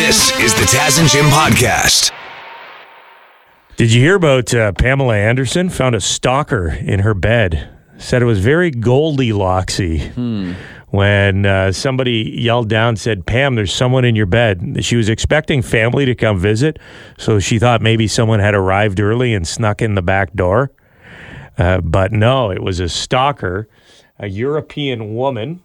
This 0.00 0.30
is 0.40 0.54
the 0.54 0.62
Taz 0.62 0.98
and 0.98 1.06
Jim 1.10 1.26
podcast. 1.26 2.10
Did 3.76 3.92
you 3.92 4.00
hear 4.00 4.14
about 4.14 4.52
uh, 4.54 4.72
Pamela 4.72 5.14
Anderson? 5.14 5.68
Found 5.68 5.94
a 5.94 6.00
stalker 6.00 6.68
in 6.70 7.00
her 7.00 7.12
bed. 7.12 7.68
Said 7.98 8.22
it 8.22 8.24
was 8.24 8.38
very 8.40 8.70
Goldilocksy 8.72 10.56
when 10.88 11.44
uh, 11.44 11.70
somebody 11.72 12.34
yelled 12.34 12.70
down, 12.70 12.96
said, 12.96 13.26
Pam, 13.26 13.56
there's 13.56 13.74
someone 13.74 14.06
in 14.06 14.16
your 14.16 14.24
bed. 14.24 14.82
She 14.82 14.96
was 14.96 15.10
expecting 15.10 15.60
family 15.60 16.06
to 16.06 16.14
come 16.14 16.38
visit, 16.38 16.78
so 17.18 17.38
she 17.38 17.58
thought 17.58 17.82
maybe 17.82 18.08
someone 18.08 18.40
had 18.40 18.54
arrived 18.54 19.00
early 19.00 19.34
and 19.34 19.46
snuck 19.46 19.82
in 19.82 19.96
the 19.96 20.02
back 20.02 20.32
door. 20.32 20.72
Uh, 21.58 21.82
but 21.82 22.10
no, 22.10 22.50
it 22.50 22.62
was 22.62 22.80
a 22.80 22.88
stalker, 22.88 23.68
a 24.18 24.28
European 24.28 25.14
woman. 25.14 25.60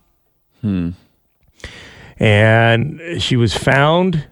And 2.17 3.21
she 3.21 3.35
was 3.35 3.55
found 3.55 4.27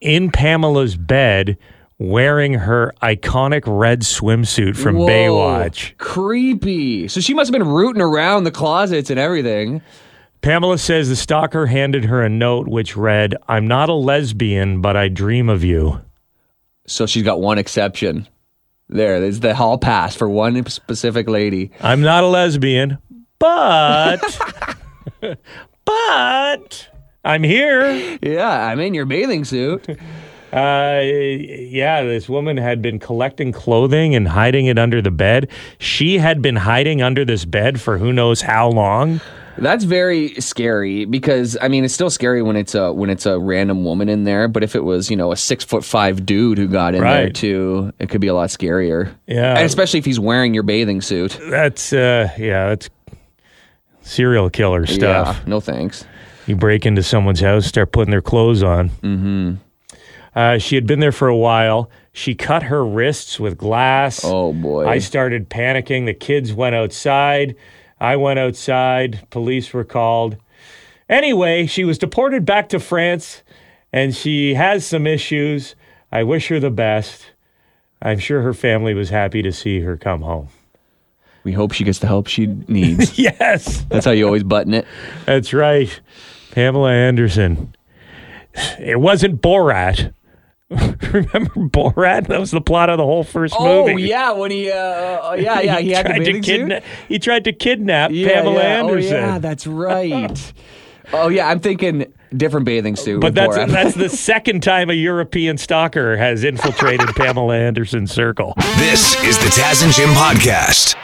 in 0.00 0.30
Pamela's 0.30 0.96
bed 0.96 1.56
wearing 1.98 2.54
her 2.54 2.92
iconic 3.02 3.62
red 3.66 4.00
swimsuit 4.00 4.76
from 4.76 4.96
Whoa, 4.96 5.06
Baywatch. 5.06 5.96
Creepy. 5.98 7.08
So 7.08 7.20
she 7.20 7.34
must 7.34 7.48
have 7.48 7.58
been 7.58 7.68
rooting 7.68 8.02
around 8.02 8.44
the 8.44 8.50
closets 8.50 9.10
and 9.10 9.18
everything. 9.18 9.80
Pamela 10.42 10.76
says 10.76 11.08
the 11.08 11.16
stalker 11.16 11.66
handed 11.66 12.04
her 12.04 12.22
a 12.22 12.28
note 12.28 12.68
which 12.68 12.96
read, 12.96 13.34
I'm 13.48 13.66
not 13.66 13.88
a 13.88 13.94
lesbian, 13.94 14.82
but 14.82 14.96
I 14.96 15.08
dream 15.08 15.48
of 15.48 15.64
you. 15.64 16.02
So 16.86 17.06
she's 17.06 17.22
got 17.22 17.40
one 17.40 17.56
exception. 17.56 18.28
There, 18.90 19.20
there's 19.20 19.40
the 19.40 19.54
hall 19.54 19.78
pass 19.78 20.14
for 20.14 20.28
one 20.28 20.66
specific 20.66 21.28
lady. 21.28 21.70
I'm 21.80 22.02
not 22.02 22.24
a 22.24 22.26
lesbian, 22.26 22.98
but, 23.38 24.20
but 25.86 26.88
I'm 27.24 27.42
here. 27.42 28.18
Yeah, 28.22 28.66
I'm 28.66 28.80
in 28.80 28.94
your 28.94 29.06
bathing 29.06 29.44
suit. 29.44 29.86
Uh, 30.54 31.00
yeah, 31.02 32.04
this 32.04 32.28
woman 32.28 32.56
had 32.56 32.80
been 32.80 33.00
collecting 33.00 33.50
clothing 33.50 34.14
and 34.14 34.28
hiding 34.28 34.66
it 34.66 34.78
under 34.78 35.02
the 35.02 35.10
bed. 35.10 35.50
She 35.80 36.18
had 36.18 36.40
been 36.40 36.54
hiding 36.54 37.02
under 37.02 37.24
this 37.24 37.44
bed 37.44 37.80
for 37.80 37.98
who 37.98 38.12
knows 38.12 38.40
how 38.40 38.68
long. 38.68 39.20
That's 39.58 39.82
very 39.82 40.34
scary 40.36 41.06
because 41.06 41.56
I 41.60 41.66
mean 41.66 41.84
it's 41.84 41.92
still 41.92 42.08
scary 42.08 42.40
when 42.40 42.54
it's 42.54 42.76
a 42.76 42.92
when 42.92 43.10
it's 43.10 43.26
a 43.26 43.36
random 43.40 43.84
woman 43.84 44.08
in 44.08 44.22
there. 44.22 44.46
But 44.46 44.62
if 44.62 44.76
it 44.76 44.84
was 44.84 45.10
you 45.10 45.16
know 45.16 45.32
a 45.32 45.36
six 45.36 45.64
foot 45.64 45.84
five 45.84 46.24
dude 46.24 46.56
who 46.56 46.68
got 46.68 46.94
in 46.94 47.00
there 47.00 47.30
too, 47.30 47.92
it 47.98 48.08
could 48.08 48.20
be 48.20 48.28
a 48.28 48.34
lot 48.34 48.50
scarier. 48.50 49.12
Yeah. 49.26 49.56
and 49.56 49.64
especially 49.64 49.98
if 49.98 50.04
he's 50.04 50.20
wearing 50.20 50.54
your 50.54 50.62
bathing 50.62 51.00
suit. 51.00 51.36
That's 51.50 51.92
uh 51.92 52.28
yeah, 52.38 52.68
that's 52.68 52.90
serial 54.02 54.50
killer 54.50 54.86
stuff. 54.86 55.36
Yeah, 55.36 55.48
no 55.48 55.58
thanks. 55.58 56.04
You 56.46 56.56
break 56.56 56.84
into 56.86 57.02
someone's 57.02 57.40
house, 57.40 57.66
start 57.66 57.92
putting 57.92 58.10
their 58.10 58.22
clothes 58.22 58.62
on. 58.62 58.90
Mm-hmm. 58.90 59.54
Uh, 60.34 60.58
she 60.58 60.74
had 60.74 60.86
been 60.86 61.00
there 61.00 61.12
for 61.12 61.28
a 61.28 61.36
while. 61.36 61.90
She 62.12 62.34
cut 62.34 62.64
her 62.64 62.84
wrists 62.84 63.38
with 63.40 63.56
glass. 63.56 64.20
Oh 64.24 64.52
boy. 64.52 64.86
I 64.86 64.98
started 64.98 65.48
panicking. 65.48 66.06
The 66.06 66.14
kids 66.14 66.52
went 66.52 66.74
outside. 66.74 67.54
I 68.00 68.16
went 68.16 68.38
outside. 68.38 69.26
Police 69.30 69.72
were 69.72 69.84
called. 69.84 70.36
Anyway, 71.08 71.66
she 71.66 71.84
was 71.84 71.98
deported 71.98 72.44
back 72.44 72.68
to 72.70 72.80
France 72.80 73.42
and 73.92 74.14
she 74.14 74.54
has 74.54 74.84
some 74.84 75.06
issues. 75.06 75.76
I 76.10 76.24
wish 76.24 76.48
her 76.48 76.58
the 76.60 76.70
best. 76.70 77.26
I'm 78.02 78.18
sure 78.18 78.42
her 78.42 78.54
family 78.54 78.92
was 78.94 79.10
happy 79.10 79.40
to 79.42 79.52
see 79.52 79.80
her 79.80 79.96
come 79.96 80.22
home. 80.22 80.48
we 81.44 81.52
hope 81.52 81.72
she 81.72 81.84
gets 81.84 82.00
the 82.00 82.06
help 82.06 82.26
she 82.26 82.46
needs. 82.46 83.18
Yes. 83.18 83.84
That's 83.88 84.04
how 84.04 84.12
you 84.12 84.26
always 84.26 84.42
button 84.42 84.74
it. 84.74 84.86
That's 85.26 85.52
right. 85.52 86.00
Pamela 86.54 86.92
Anderson. 86.92 87.74
It 88.78 89.00
wasn't 89.00 89.42
Borat. 89.42 90.12
Remember 90.70 91.50
Borat? 91.68 92.28
That 92.28 92.40
was 92.40 92.50
the 92.50 92.60
plot 92.60 92.88
of 92.90 92.96
the 92.98 93.04
whole 93.04 93.24
first 93.24 93.54
Oh 93.58 93.82
movie. 93.86 93.92
Oh 94.04 94.06
yeah, 94.06 94.32
when 94.32 94.50
he 94.50 94.70
uh, 94.70 94.76
uh 94.76 95.36
yeah 95.38 95.60
yeah 95.60 95.78
he, 95.80 95.90
had 95.90 96.06
the 96.06 96.10
tried 96.10 96.18
to 96.18 96.24
bathing 96.24 96.42
suit. 96.42 96.56
kidnap. 96.58 96.82
He 97.08 97.18
tried 97.18 97.44
to 97.44 97.52
kidnap 97.52 98.10
Yeah, 98.12 98.28
Pamela 98.34 98.54
yeah. 98.62 98.78
Anderson. 98.82 99.14
Oh 99.16 99.18
yeah, 99.18 99.38
that's 99.38 99.66
right. 99.68 100.52
oh 101.12 101.28
yeah, 101.28 101.48
I'm 101.48 101.60
thinking 101.60 102.12
different 102.36 102.66
bathing 102.66 102.96
suit. 102.96 103.20
but 103.20 103.34
that's 103.34 103.56
Borat. 103.56 103.68
that's 103.70 103.94
the 103.94 104.08
second 104.08 104.62
time 104.62 104.90
a 104.90 104.94
European 104.94 105.58
stalker 105.58 106.16
has 106.16 106.42
infiltrated 106.44 107.08
Pamela 107.14 107.56
Anderson's 107.56 108.10
circle. 108.12 108.54
This 108.78 109.14
is 109.24 109.36
the 109.38 109.46
Taz 109.60 109.84
and 109.84 109.92
Jim 109.92 110.08
podcast. 110.10 110.96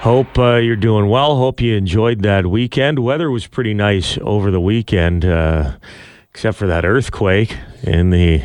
Hope 0.00 0.38
uh, 0.38 0.56
you're 0.56 0.76
doing 0.76 1.08
well. 1.08 1.36
Hope 1.36 1.60
you 1.60 1.74
enjoyed 1.74 2.22
that 2.22 2.46
weekend. 2.46 3.00
Weather 3.00 3.32
was 3.32 3.48
pretty 3.48 3.74
nice 3.74 4.16
over 4.22 4.52
the 4.52 4.60
weekend, 4.60 5.24
uh, 5.24 5.76
except 6.30 6.56
for 6.56 6.68
that 6.68 6.84
earthquake 6.84 7.56
in 7.82 8.10
the 8.10 8.44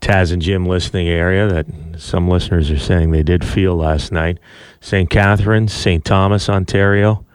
Taz 0.00 0.32
and 0.32 0.40
Jim 0.40 0.64
listening 0.64 1.08
area 1.08 1.46
that 1.46 1.66
some 2.00 2.28
listeners 2.28 2.70
are 2.70 2.78
saying 2.78 3.10
they 3.10 3.22
did 3.22 3.44
feel 3.44 3.76
last 3.76 4.10
night. 4.10 4.38
St. 4.80 5.10
Catharines, 5.10 5.74
St. 5.74 6.02
Thomas, 6.02 6.48
Ontario. 6.48 7.26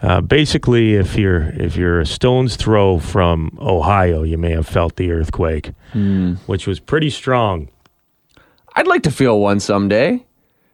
Uh, 0.00 0.20
basically, 0.20 0.94
if 0.94 1.16
you're 1.16 1.50
if 1.60 1.76
you're 1.76 1.98
a 2.00 2.06
stone's 2.06 2.54
throw 2.54 3.00
from 3.00 3.58
Ohio, 3.60 4.22
you 4.22 4.38
may 4.38 4.52
have 4.52 4.68
felt 4.68 4.94
the 4.94 5.10
earthquake, 5.10 5.72
which 6.46 6.68
was 6.68 6.78
pretty 6.78 7.10
strong. 7.10 7.68
I'd 8.76 8.86
like 8.86 9.02
to 9.02 9.10
feel 9.10 9.40
one 9.40 9.58
someday. 9.58 10.24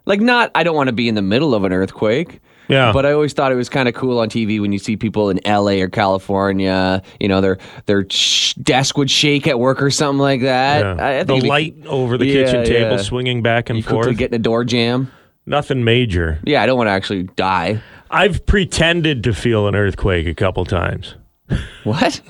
Like 0.06 0.20
not, 0.20 0.50
I 0.54 0.62
don't 0.62 0.76
want 0.76 0.88
to 0.88 0.92
be 0.92 1.08
in 1.08 1.14
the 1.16 1.22
middle 1.22 1.54
of 1.54 1.64
an 1.64 1.72
earthquake. 1.72 2.40
Yeah. 2.68 2.92
But 2.92 3.06
I 3.06 3.12
always 3.12 3.32
thought 3.32 3.52
it 3.52 3.56
was 3.56 3.68
kind 3.68 3.88
of 3.88 3.94
cool 3.94 4.18
on 4.18 4.28
TV 4.28 4.60
when 4.60 4.72
you 4.72 4.78
see 4.80 4.96
people 4.96 5.30
in 5.30 5.38
LA 5.46 5.74
or 5.82 5.88
California. 5.88 7.00
You 7.20 7.28
know, 7.28 7.40
their 7.40 7.58
their 7.86 8.04
sh- 8.10 8.54
desk 8.54 8.98
would 8.98 9.10
shake 9.10 9.46
at 9.46 9.60
work 9.60 9.80
or 9.80 9.90
something 9.90 10.18
like 10.18 10.40
that. 10.42 10.80
Yeah. 10.84 11.04
I, 11.04 11.18
I 11.20 11.22
the 11.22 11.34
be- 11.34 11.40
light 11.48 11.76
over 11.86 12.18
the 12.18 12.26
Yeah, 12.26 12.44
kitchen 12.44 12.64
table 12.64 12.96
yeah. 12.96 13.02
swinging 13.02 13.42
back 13.42 13.70
and 13.70 13.76
you 13.76 13.82
forth. 13.84 14.16
get 14.16 14.30
in 14.32 14.34
a 14.34 14.38
door 14.42 14.64
jamb. 14.64 15.12
Nothing 15.46 15.84
major. 15.84 16.40
Yeah, 16.44 16.60
I 16.62 16.66
don't 16.66 16.76
want 16.76 16.88
to 16.88 16.92
actually 16.92 17.24
die. 17.36 17.80
I've 18.10 18.44
pretended 18.46 19.22
to 19.24 19.32
feel 19.32 19.68
an 19.68 19.76
earthquake 19.76 20.26
a 20.26 20.34
couple 20.34 20.64
times. 20.64 21.14
What? 21.84 22.20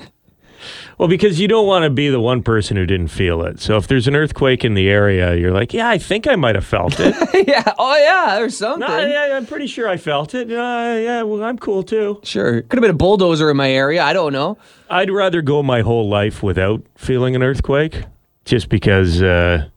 Well, 0.97 1.07
because 1.07 1.39
you 1.39 1.47
don't 1.47 1.67
want 1.67 1.83
to 1.83 1.91
be 1.91 2.09
the 2.09 2.19
one 2.19 2.41
person 2.41 2.75
who 2.75 2.87
didn't 2.87 3.09
feel 3.09 3.43
it. 3.43 3.59
So 3.59 3.77
if 3.77 3.87
there's 3.87 4.07
an 4.07 4.15
earthquake 4.15 4.65
in 4.65 4.73
the 4.73 4.89
area, 4.89 5.35
you're 5.35 5.51
like, 5.51 5.71
yeah, 5.71 5.87
I 5.89 5.99
think 5.99 6.27
I 6.27 6.35
might 6.35 6.55
have 6.55 6.65
felt 6.65 6.99
it. 6.99 7.13
yeah. 7.47 7.71
Oh 7.77 7.95
yeah. 7.97 8.35
There's 8.37 8.57
something. 8.57 8.87
no, 8.87 9.05
yeah, 9.05 9.37
I'm 9.37 9.45
pretty 9.45 9.67
sure 9.67 9.87
I 9.87 9.97
felt 9.97 10.33
it. 10.33 10.49
Uh, 10.51 10.97
yeah, 10.99 11.21
well, 11.21 11.43
I'm 11.43 11.59
cool 11.59 11.83
too. 11.83 12.19
Sure. 12.23 12.63
Could 12.63 12.77
have 12.77 12.81
been 12.81 12.91
a 12.91 12.95
bulldozer 12.95 13.51
in 13.51 13.57
my 13.57 13.69
area. 13.69 14.03
I 14.03 14.13
don't 14.13 14.33
know. 14.33 14.57
I'd 14.89 15.11
rather 15.11 15.43
go 15.43 15.61
my 15.61 15.81
whole 15.81 16.09
life 16.09 16.41
without 16.41 16.81
feeling 16.95 17.35
an 17.35 17.43
earthquake, 17.43 18.05
just 18.45 18.67
because 18.69 19.21
uh, 19.21 19.69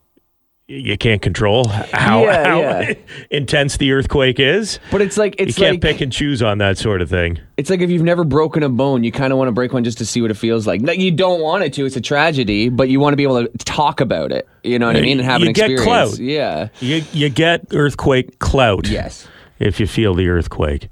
you 0.71 0.97
can't 0.97 1.21
control 1.21 1.67
how, 1.69 2.23
Yeah, 2.25 2.45
how 2.49 2.61
yeah. 2.61 2.95
intense 3.31 3.77
the 3.77 3.91
earthquake 3.93 4.39
is. 4.39 4.79
But 4.93 5.03
it's 5.03 5.17
like 5.17 5.35
it's 5.39 5.59
You 5.59 5.65
can't 5.65 5.75
like 5.75 5.81
pick 5.83 6.01
and 6.01 6.13
choose 6.13 6.43
on 6.43 6.59
that 6.59 6.79
sort 6.79 7.03
of 7.03 7.11
thing. 7.11 7.41
it's 7.57 7.71
like 7.71 7.81
if 7.81 7.91
you've 7.91 8.03
never 8.05 8.23
broken 8.23 8.63
a 8.63 8.69
bone, 8.69 9.03
you 9.03 9.11
kind 9.11 9.33
of 9.33 9.39
want 9.39 9.49
to 9.49 9.53
break 9.53 9.73
one 9.73 9.83
just 9.83 9.99
to 9.99 10.07
see 10.07 10.23
what 10.23 10.31
it 10.31 10.35
feels 10.35 10.67
like. 10.67 10.81
No, 10.81 10.93
you 10.93 11.11
don't 11.11 11.41
want 11.41 11.65
it 11.65 11.73
to. 11.75 11.85
It's 11.87 11.97
a 11.97 12.01
tragedy, 12.01 12.69
but 12.69 12.89
you 12.89 13.01
want 13.01 13.13
to 13.13 13.17
be 13.17 13.25
able 13.25 13.45
to 13.47 13.49
talk 13.59 14.01
about 14.01 14.31
it. 14.31 14.47
You 14.63 14.79
know 14.79 14.87
what 14.87 14.97
I 14.97 15.01
mean? 15.01 15.19
And 15.19 15.29
have 15.29 15.41
You 15.41 15.49
an 15.49 15.53
get 15.55 15.71
experience. 15.73 16.17
clout. 16.17 16.19
Yeah. 16.21 16.69
You 16.81 17.03
you 17.13 17.29
get 17.31 17.67
earthquake 17.73 18.39
clout. 18.39 18.87
Yes. 18.89 19.27
If 19.59 19.81
you 19.81 19.87
feel 19.87 20.15
the 20.15 20.29
earthquake, 20.29 20.89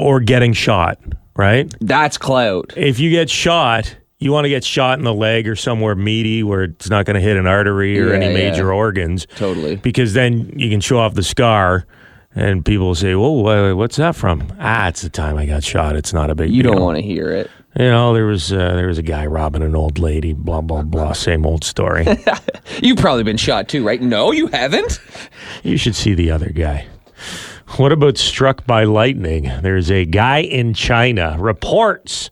or 0.00 0.20
getting 0.20 0.52
shot, 0.52 0.98
right? 1.36 1.72
That's 1.80 2.18
clout. 2.18 2.72
If 2.76 2.98
you 2.98 3.08
get 3.10 3.30
shot, 3.30 3.96
you 4.18 4.32
want 4.32 4.44
to 4.44 4.48
get 4.48 4.64
shot 4.64 4.98
in 4.98 5.04
the 5.04 5.12
leg 5.14 5.46
or 5.46 5.56
somewhere 5.56 5.94
meaty 5.94 6.42
where 6.42 6.64
it's 6.64 6.88
not 6.88 7.04
going 7.04 7.14
to 7.14 7.20
hit 7.20 7.36
an 7.36 7.46
artery 7.46 8.00
or 8.00 8.08
Yeah, 8.08 8.14
any 8.14 8.26
yeah. 8.26 8.32
major 8.50 8.72
organs. 8.72 9.26
Totally. 9.36 9.76
Because 9.76 10.14
then 10.14 10.52
you 10.58 10.70
can 10.70 10.80
show 10.80 10.98
off 10.98 11.14
the 11.14 11.22
scar, 11.22 11.86
and 12.34 12.64
people 12.64 12.86
will 12.86 12.94
say, 12.94 13.14
"Well, 13.14 13.74
what's 13.76 13.96
that 13.96 14.16
from?" 14.16 14.52
Ah, 14.58 14.88
it's 14.88 15.02
the 15.02 15.10
time 15.10 15.36
I 15.36 15.46
got 15.46 15.62
shot. 15.64 15.96
It's 15.96 16.12
not 16.12 16.30
a 16.30 16.34
big. 16.34 16.50
You 16.50 16.62
deal. 16.62 16.72
don't 16.72 16.82
want 16.82 16.96
to 16.96 17.02
hear 17.02 17.30
it. 17.32 17.50
You 17.78 17.90
know, 17.90 18.14
there 18.14 18.24
was 18.24 18.52
uh, 18.54 18.74
there 18.74 18.86
was 18.86 18.96
a 18.96 19.02
guy 19.02 19.26
robbing 19.26 19.62
an 19.62 19.76
old 19.76 19.98
lady. 19.98 20.32
Blah 20.32 20.62
blah 20.62 20.82
blah. 20.82 21.12
Same 21.14 21.44
old 21.44 21.62
story. 21.64 22.06
You've 22.82 22.98
probably 22.98 23.22
been 23.22 23.36
shot 23.36 23.68
too, 23.68 23.84
right? 23.86 24.00
No, 24.00 24.32
you 24.32 24.46
haven't. 24.46 24.98
You 25.62 25.76
should 25.76 25.94
see 25.94 26.14
the 26.14 26.30
other 26.30 26.48
guy. 26.50 26.86
What 27.76 27.92
about 27.92 28.16
struck 28.16 28.66
by 28.66 28.84
lightning? 28.84 29.52
There's 29.60 29.90
a 29.90 30.06
guy 30.06 30.38
in 30.38 30.72
China. 30.72 31.36
Reports. 31.38 32.30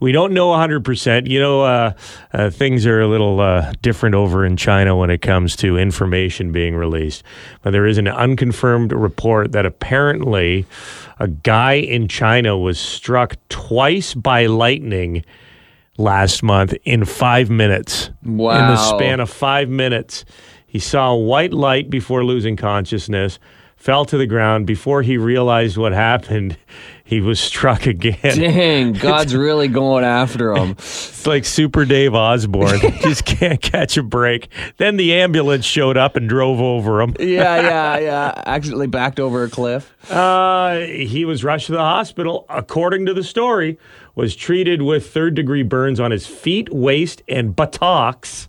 We 0.00 0.12
don't 0.12 0.34
know 0.34 0.48
100%. 0.48 1.26
You 1.30 1.40
know, 1.40 1.62
uh, 1.62 1.92
uh, 2.34 2.50
things 2.50 2.84
are 2.84 3.00
a 3.00 3.08
little 3.08 3.40
uh, 3.40 3.72
different 3.80 4.14
over 4.14 4.44
in 4.44 4.58
China 4.58 4.94
when 4.94 5.08
it 5.08 5.22
comes 5.22 5.56
to 5.56 5.78
information 5.78 6.52
being 6.52 6.76
released. 6.76 7.22
But 7.62 7.70
there 7.70 7.86
is 7.86 7.96
an 7.96 8.06
unconfirmed 8.06 8.92
report 8.92 9.52
that 9.52 9.64
apparently 9.64 10.66
a 11.18 11.28
guy 11.28 11.74
in 11.74 12.06
China 12.06 12.58
was 12.58 12.78
struck 12.78 13.36
twice 13.48 14.12
by 14.12 14.44
lightning 14.44 15.24
last 15.96 16.42
month 16.42 16.74
in 16.84 17.06
five 17.06 17.48
minutes. 17.48 18.10
Wow. 18.22 18.58
In 18.58 18.66
the 18.66 18.76
span 18.76 19.20
of 19.20 19.30
five 19.30 19.70
minutes. 19.70 20.26
He 20.66 20.78
saw 20.78 21.12
a 21.12 21.18
white 21.18 21.54
light 21.54 21.88
before 21.88 22.24
losing 22.24 22.56
consciousness, 22.56 23.38
fell 23.82 24.04
to 24.04 24.16
the 24.16 24.26
ground. 24.26 24.64
Before 24.64 25.02
he 25.02 25.16
realized 25.16 25.76
what 25.76 25.92
happened, 25.92 26.56
he 27.02 27.20
was 27.20 27.40
struck 27.40 27.84
again. 27.84 28.16
Dang, 28.22 28.92
God's 29.00 29.34
really 29.34 29.66
going 29.66 30.04
after 30.04 30.54
him. 30.54 30.70
It's 30.78 31.26
like 31.26 31.44
Super 31.44 31.84
Dave 31.84 32.14
Osborne. 32.14 32.78
Just 33.02 33.24
can't 33.24 33.60
catch 33.60 33.96
a 33.96 34.04
break. 34.04 34.48
Then 34.76 34.98
the 34.98 35.14
ambulance 35.14 35.64
showed 35.64 35.96
up 35.96 36.14
and 36.14 36.28
drove 36.28 36.60
over 36.60 37.02
him. 37.02 37.16
Yeah, 37.18 37.60
yeah, 37.60 37.98
yeah. 37.98 38.42
Accidentally 38.46 38.86
backed 38.86 39.18
over 39.18 39.42
a 39.42 39.50
cliff. 39.50 39.92
Uh, 40.08 40.78
he 40.78 41.24
was 41.24 41.42
rushed 41.42 41.66
to 41.66 41.72
the 41.72 41.78
hospital. 41.78 42.46
According 42.48 43.06
to 43.06 43.14
the 43.14 43.24
story, 43.24 43.80
was 44.14 44.36
treated 44.36 44.82
with 44.82 45.10
third 45.10 45.34
degree 45.34 45.64
burns 45.64 45.98
on 45.98 46.12
his 46.12 46.24
feet, 46.24 46.72
waist, 46.72 47.20
and 47.28 47.56
buttocks, 47.56 48.46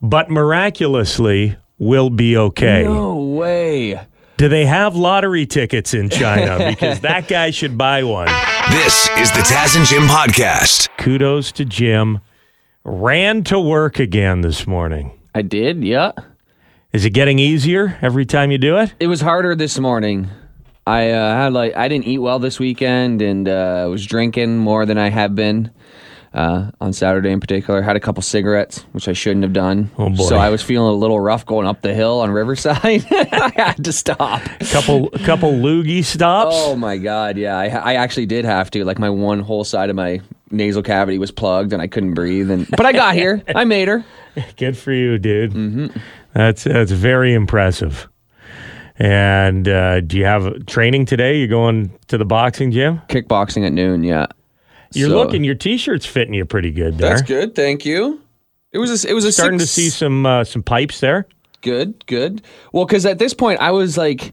but 0.00 0.30
miraculously 0.30 1.56
will 1.78 2.10
be 2.10 2.36
okay. 2.36 2.84
No 2.84 3.16
way. 3.16 4.00
Do 4.38 4.48
they 4.48 4.66
have 4.66 4.94
lottery 4.94 5.46
tickets 5.46 5.94
in 5.94 6.10
China? 6.10 6.58
Because 6.78 7.00
that 7.00 7.26
guy 7.26 7.50
should 7.50 7.76
buy 7.76 8.04
one. 8.04 8.28
This 8.70 9.08
is 9.18 9.32
the 9.32 9.40
Taz 9.40 9.76
and 9.76 9.84
Jim 9.84 10.04
podcast. 10.04 10.88
Kudos 10.96 11.50
to 11.52 11.64
Jim. 11.64 12.20
Ran 12.84 13.42
to 13.44 13.58
work 13.58 13.98
again 13.98 14.42
this 14.42 14.64
morning. 14.64 15.10
I 15.34 15.42
did, 15.42 15.82
yeah. 15.82 16.12
Is 16.92 17.04
it 17.04 17.10
getting 17.10 17.40
easier 17.40 17.98
every 18.00 18.24
time 18.24 18.52
you 18.52 18.58
do 18.58 18.76
it? 18.76 18.94
It 19.00 19.08
was 19.08 19.20
harder 19.22 19.56
this 19.56 19.76
morning. 19.76 20.28
I 20.86 21.10
uh, 21.10 21.34
had 21.34 21.52
like 21.52 21.76
I 21.76 21.88
didn't 21.88 22.06
eat 22.06 22.18
well 22.18 22.38
this 22.38 22.60
weekend 22.60 23.20
and 23.20 23.48
uh, 23.48 23.88
was 23.90 24.06
drinking 24.06 24.58
more 24.58 24.86
than 24.86 24.98
I 24.98 25.10
have 25.10 25.34
been 25.34 25.72
uh, 26.38 26.70
on 26.80 26.92
Saturday 26.92 27.30
in 27.30 27.40
particular. 27.40 27.82
Had 27.82 27.96
a 27.96 28.00
couple 28.00 28.22
cigarettes, 28.22 28.84
which 28.92 29.08
I 29.08 29.12
shouldn't 29.12 29.42
have 29.42 29.52
done. 29.52 29.90
Oh, 29.98 30.08
boy. 30.08 30.22
So 30.22 30.36
I 30.36 30.50
was 30.50 30.62
feeling 30.62 30.88
a 30.88 30.96
little 30.96 31.18
rough 31.18 31.44
going 31.44 31.66
up 31.66 31.82
the 31.82 31.92
hill 31.92 32.20
on 32.20 32.30
Riverside. 32.30 32.78
I 33.10 33.52
had 33.56 33.84
to 33.84 33.92
stop. 33.92 34.42
Couple 34.70 35.08
a 35.12 35.18
couple 35.18 35.50
loogie 35.50 36.04
stops. 36.04 36.54
Oh 36.56 36.76
my 36.76 36.96
god, 36.96 37.36
yeah. 37.36 37.58
I, 37.58 37.66
I 37.66 37.94
actually 37.94 38.26
did 38.26 38.44
have 38.44 38.70
to. 38.70 38.84
Like 38.84 39.00
my 39.00 39.10
one 39.10 39.40
whole 39.40 39.64
side 39.64 39.90
of 39.90 39.96
my 39.96 40.20
nasal 40.50 40.82
cavity 40.82 41.18
was 41.18 41.32
plugged 41.32 41.72
and 41.72 41.82
I 41.82 41.88
couldn't 41.88 42.14
breathe. 42.14 42.52
And 42.52 42.68
but 42.70 42.86
I 42.86 42.92
got 42.92 43.14
here. 43.14 43.42
I 43.54 43.64
made 43.64 43.88
her. 43.88 44.04
Good 44.56 44.78
for 44.78 44.92
you, 44.92 45.18
dude. 45.18 45.52
Mm-hmm. 45.52 45.98
That's 46.34 46.62
that's 46.62 46.92
very 46.92 47.34
impressive. 47.34 48.08
And 49.00 49.68
uh, 49.68 50.00
do 50.00 50.18
you 50.18 50.24
have 50.24 50.66
training 50.66 51.06
today? 51.06 51.38
You 51.38 51.48
going 51.48 51.96
to 52.08 52.18
the 52.18 52.24
boxing 52.24 52.70
gym? 52.70 53.00
Kickboxing 53.08 53.64
at 53.66 53.72
noon. 53.72 54.02
Yeah. 54.02 54.26
You're 54.92 55.10
So- 55.10 55.16
looking. 55.16 55.44
Your 55.44 55.54
t-shirt's 55.54 56.06
fitting 56.06 56.34
you 56.34 56.44
pretty 56.44 56.70
good 56.70 56.98
there. 56.98 57.10
That's 57.10 57.22
good. 57.22 57.54
Thank 57.54 57.84
you. 57.84 58.20
It 58.72 58.78
was 58.78 59.04
a, 59.04 59.08
it 59.10 59.14
was 59.14 59.24
a 59.24 59.32
Starting 59.32 59.58
six- 59.58 59.74
to 59.74 59.80
see 59.82 59.90
some 59.90 60.26
uh, 60.26 60.44
some 60.44 60.62
pipes 60.62 61.00
there. 61.00 61.26
good 61.60 62.06
good 62.06 62.40
well 62.72 62.84
because 62.86 63.04
at 63.04 63.18
this 63.18 63.34
point 63.34 63.58
i 63.60 63.72
was 63.72 63.98
like 63.98 64.32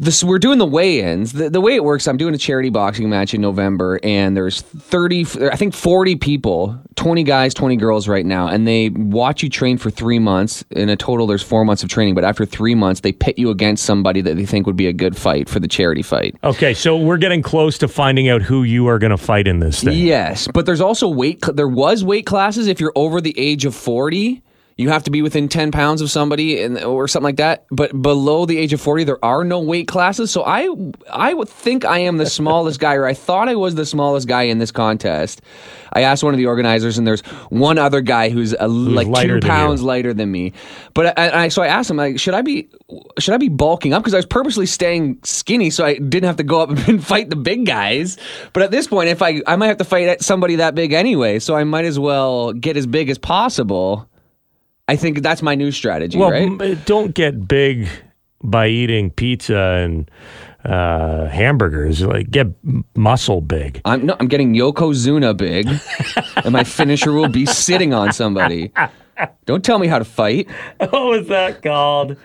this 0.00 0.24
we're 0.24 0.38
doing 0.38 0.58
the 0.58 0.66
weigh-ins 0.66 1.32
the, 1.32 1.50
the 1.50 1.60
way 1.60 1.74
it 1.74 1.84
works 1.84 2.08
i'm 2.08 2.16
doing 2.16 2.34
a 2.34 2.38
charity 2.38 2.70
boxing 2.70 3.08
match 3.08 3.34
in 3.34 3.40
november 3.40 4.00
and 4.02 4.36
there's 4.36 4.62
30 4.62 5.26
i 5.52 5.56
think 5.56 5.74
40 5.74 6.16
people 6.16 6.80
20 6.96 7.22
guys 7.22 7.54
20 7.54 7.76
girls 7.76 8.08
right 8.08 8.26
now 8.26 8.48
and 8.48 8.66
they 8.66 8.88
watch 8.88 9.42
you 9.42 9.48
train 9.50 9.78
for 9.78 9.90
three 9.90 10.18
months 10.18 10.64
in 10.70 10.88
a 10.88 10.96
total 10.96 11.26
there's 11.26 11.42
four 11.42 11.64
months 11.64 11.82
of 11.82 11.88
training 11.88 12.14
but 12.14 12.24
after 12.24 12.44
three 12.44 12.74
months 12.74 13.00
they 13.00 13.12
pit 13.12 13.38
you 13.38 13.50
against 13.50 13.84
somebody 13.84 14.20
that 14.20 14.36
they 14.36 14.46
think 14.46 14.66
would 14.66 14.76
be 14.76 14.86
a 14.86 14.92
good 14.92 15.16
fight 15.16 15.48
for 15.48 15.60
the 15.60 15.68
charity 15.68 16.02
fight 16.02 16.34
Okay, 16.42 16.72
so 16.72 16.96
we're 16.96 17.18
getting 17.18 17.42
close 17.42 17.76
to 17.78 17.86
finding 17.88 18.28
out 18.30 18.40
who 18.40 18.62
you 18.62 18.86
are 18.86 18.98
going 18.98 19.10
to 19.10 19.18
fight 19.18 19.46
in 19.46 19.58
this 19.60 19.84
thing. 19.84 19.96
Yes, 19.96 20.48
but 20.48 20.64
there's 20.64 20.80
also 20.80 21.08
weight. 21.08 21.44
There 21.52 21.68
was 21.68 22.02
weight 22.02 22.24
classes 22.24 22.66
if 22.66 22.80
you're 22.80 22.92
over 22.96 23.20
the 23.20 23.38
age 23.38 23.66
of 23.66 23.74
forty. 23.74 24.42
You 24.80 24.88
have 24.88 25.04
to 25.04 25.10
be 25.10 25.20
within 25.20 25.48
ten 25.48 25.72
pounds 25.72 26.00
of 26.00 26.10
somebody, 26.10 26.62
and 26.62 26.82
or 26.82 27.06
something 27.06 27.24
like 27.24 27.36
that. 27.36 27.66
But 27.70 28.00
below 28.00 28.46
the 28.46 28.56
age 28.56 28.72
of 28.72 28.80
forty, 28.80 29.04
there 29.04 29.22
are 29.22 29.44
no 29.44 29.60
weight 29.60 29.88
classes. 29.88 30.30
So 30.30 30.42
I, 30.42 30.68
I 31.12 31.34
would 31.34 31.50
think 31.50 31.84
I 31.84 31.98
am 31.98 32.16
the 32.16 32.24
smallest 32.38 32.80
guy, 32.80 32.94
or 32.94 33.04
I 33.06 33.12
thought 33.12 33.48
I 33.48 33.56
was 33.56 33.74
the 33.74 33.84
smallest 33.84 34.26
guy 34.26 34.44
in 34.44 34.58
this 34.58 34.70
contest. 34.70 35.42
I 35.92 36.02
asked 36.02 36.22
one 36.22 36.34
of 36.34 36.38
the 36.38 36.46
organizers, 36.46 36.98
and 36.98 37.06
there's 37.06 37.20
one 37.50 37.78
other 37.78 38.00
guy 38.00 38.30
who's 38.30 38.54
uh, 38.54 38.58
a, 38.60 38.68
like 38.68 39.06
two 39.06 39.12
than 39.12 39.34
you. 39.36 39.40
pounds 39.40 39.82
lighter 39.82 40.14
than 40.14 40.30
me. 40.30 40.52
But 40.94 41.18
I, 41.18 41.44
I, 41.44 41.48
so 41.48 41.62
I 41.62 41.66
asked 41.66 41.90
him, 41.90 41.96
like, 41.96 42.18
should 42.18 42.34
I 42.34 42.42
be, 42.42 42.68
should 43.18 43.34
I 43.34 43.38
be 43.38 43.48
bulking 43.48 43.92
up? 43.92 44.02
Because 44.02 44.14
I 44.14 44.18
was 44.18 44.26
purposely 44.26 44.66
staying 44.66 45.18
skinny, 45.24 45.70
so 45.70 45.84
I 45.84 45.94
didn't 45.94 46.24
have 46.24 46.36
to 46.36 46.44
go 46.44 46.60
up 46.60 46.70
and 46.88 47.04
fight 47.04 47.30
the 47.30 47.36
big 47.36 47.66
guys. 47.66 48.18
But 48.52 48.62
at 48.62 48.70
this 48.70 48.86
point, 48.86 49.08
if 49.08 49.22
I, 49.22 49.42
I 49.46 49.56
might 49.56 49.66
have 49.66 49.78
to 49.78 49.84
fight 49.84 50.22
somebody 50.22 50.56
that 50.56 50.74
big 50.74 50.92
anyway, 50.92 51.38
so 51.38 51.56
I 51.56 51.64
might 51.64 51.84
as 51.84 51.98
well 51.98 52.52
get 52.52 52.76
as 52.76 52.86
big 52.86 53.10
as 53.10 53.18
possible. 53.18 54.08
I 54.90 54.96
think 54.96 55.22
that's 55.22 55.40
my 55.40 55.54
new 55.54 55.70
strategy, 55.70 56.18
Well, 56.18 56.32
right? 56.32 56.84
don't 56.84 57.14
get 57.14 57.46
big 57.46 57.86
by 58.42 58.66
eating 58.66 59.10
pizza 59.10 59.56
and 59.56 60.10
uh, 60.64 61.28
hamburgers. 61.28 62.02
Like 62.02 62.28
get 62.28 62.48
muscle 62.96 63.40
big. 63.40 63.80
I'm 63.84 64.04
no, 64.06 64.16
I'm 64.18 64.26
getting 64.26 64.52
Yokozuna 64.52 65.36
big, 65.36 65.68
and 66.44 66.52
my 66.52 66.64
finisher 66.64 67.12
will 67.12 67.28
be 67.28 67.46
sitting 67.46 67.94
on 67.94 68.12
somebody. 68.12 68.72
Don't 69.46 69.64
tell 69.64 69.78
me 69.78 69.86
how 69.86 70.00
to 70.00 70.04
fight. 70.04 70.48
what 70.78 70.92
was 70.92 71.28
that 71.28 71.62
called? 71.62 72.16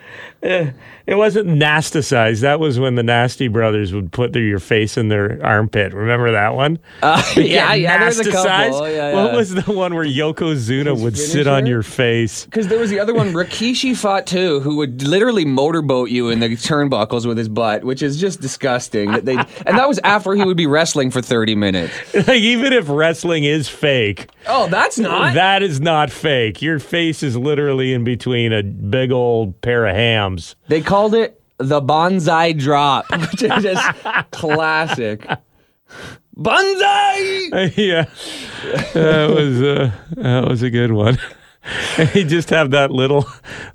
Eh, 0.45 0.71
It 1.07 1.15
wasn't 1.15 1.47
nasticized. 1.47 2.41
That 2.41 2.59
was 2.59 2.79
when 2.79 2.95
the 2.95 3.03
Nasty 3.03 3.47
Brothers 3.47 3.93
would 3.93 4.11
put 4.11 4.33
their, 4.33 4.41
your 4.43 4.59
face 4.59 4.97
in 4.97 5.07
their 5.09 5.39
armpit. 5.43 5.93
Remember 5.93 6.31
that 6.31 6.55
one? 6.55 6.79
Uh, 7.03 7.21
yeah, 7.35 7.73
yeah, 7.73 7.99
there's 7.99 8.19
a 8.19 8.31
couple. 8.31 8.89
Yeah, 8.89 9.13
What 9.13 9.33
was 9.33 9.53
the 9.53 9.61
one 9.71 9.93
where 9.95 10.05
Yokozuna 10.05 10.99
would 10.99 11.17
sit 11.17 11.47
on 11.47 11.65
your 11.65 11.83
face? 11.83 12.45
Because 12.45 12.67
there 12.67 12.79
was 12.79 12.89
the 12.89 12.99
other 12.99 13.13
one, 13.13 13.33
Rikishi 13.33 13.95
fought 13.95 14.25
too, 14.27 14.59
who 14.61 14.77
would 14.77 15.03
literally 15.03 15.45
motorboat 15.45 16.09
you 16.09 16.29
in 16.29 16.39
the 16.39 16.49
turnbuckles 16.49 17.25
with 17.27 17.37
his 17.37 17.49
butt, 17.49 17.83
which 17.83 18.01
is 18.03 18.19
just 18.19 18.41
disgusting. 18.41 19.11
That 19.11 19.25
they 19.25 19.35
and 19.65 19.77
that 19.77 19.87
was 19.87 19.99
after 20.03 20.33
he 20.33 20.43
would 20.43 20.57
be 20.57 20.67
wrestling 20.67 21.11
for 21.11 21.21
thirty 21.21 21.55
minutes. 21.55 21.93
Like 22.25 22.41
even 22.41 22.73
if 22.73 22.89
wrestling 22.89 23.43
is 23.43 23.69
fake, 23.69 24.27
Oh, 24.47 24.67
that's 24.67 24.97
not. 24.97 25.33
that 25.35 25.61
is 25.61 25.79
not 25.79 26.09
fake. 26.11 26.61
Your 26.61 26.79
face 26.79 27.21
is 27.21 27.35
literally 27.37 27.93
in 27.93 28.03
between 28.03 28.51
a 28.53 28.63
big 28.63 29.11
old 29.11 29.59
pair 29.61 29.85
of 29.85 29.95
hams. 29.95 30.34
They 30.67 30.81
called 30.81 31.15
it 31.15 31.41
the 31.57 31.81
Banzai 31.81 32.53
drop, 32.53 33.05
which 33.31 33.43
is 33.43 33.63
just 33.63 34.31
classic. 34.31 35.27
Banzai. 36.35 37.71
yeah, 37.75 38.05
that 38.93 39.33
was 39.33 39.61
uh, 39.61 39.91
that 40.17 40.47
was 40.47 40.63
a 40.63 40.69
good 40.69 40.91
one. 40.91 41.17
And 41.97 42.09
he 42.13 42.23
just 42.23 42.49
have 42.49 42.71
that 42.71 42.91
little 42.91 43.25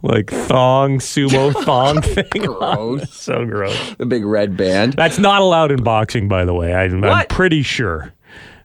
like 0.03 0.31
thong 0.31 0.99
sumo 0.99 1.53
thong 1.65 2.03
thing. 2.03 2.43
Gross. 2.45 3.13
so 3.13 3.45
gross. 3.45 3.95
The 3.99 4.07
big 4.07 4.25
red 4.25 4.57
band. 4.57 4.93
That's 4.93 5.19
not 5.19 5.43
allowed 5.43 5.73
in 5.73 5.83
boxing, 5.83 6.29
by 6.29 6.45
the 6.45 6.55
way. 6.55 6.73
I, 6.75 6.85
I'm 6.85 7.27
pretty 7.27 7.63
sure 7.63 8.13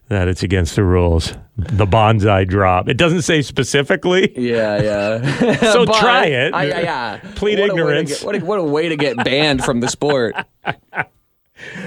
that 0.08 0.28
it's 0.28 0.42
against 0.42 0.76
the 0.76 0.84
rules. 0.84 1.34
The 1.56 1.86
Banzai 1.86 2.44
drop. 2.44 2.88
It 2.88 2.96
doesn't 2.98 3.22
say 3.22 3.42
specifically. 3.42 4.32
Yeah, 4.38 4.82
yeah. 4.82 5.56
So 5.72 5.84
try 6.00 6.26
it. 6.26 6.54
I, 6.54 6.62
I- 6.62 6.80
yeah. 6.82 7.20
Plead 7.34 7.58
What 7.58 7.70
a 7.70 7.72
ignorance. 7.72 8.10
get- 8.20 8.24
what, 8.26 8.34
a, 8.36 8.44
what 8.44 8.58
a 8.58 8.64
way 8.64 8.88
to 8.88 8.96
get 8.96 9.16
banned 9.24 9.64
from 9.64 9.80
the 9.80 9.88
sport. 9.88 10.34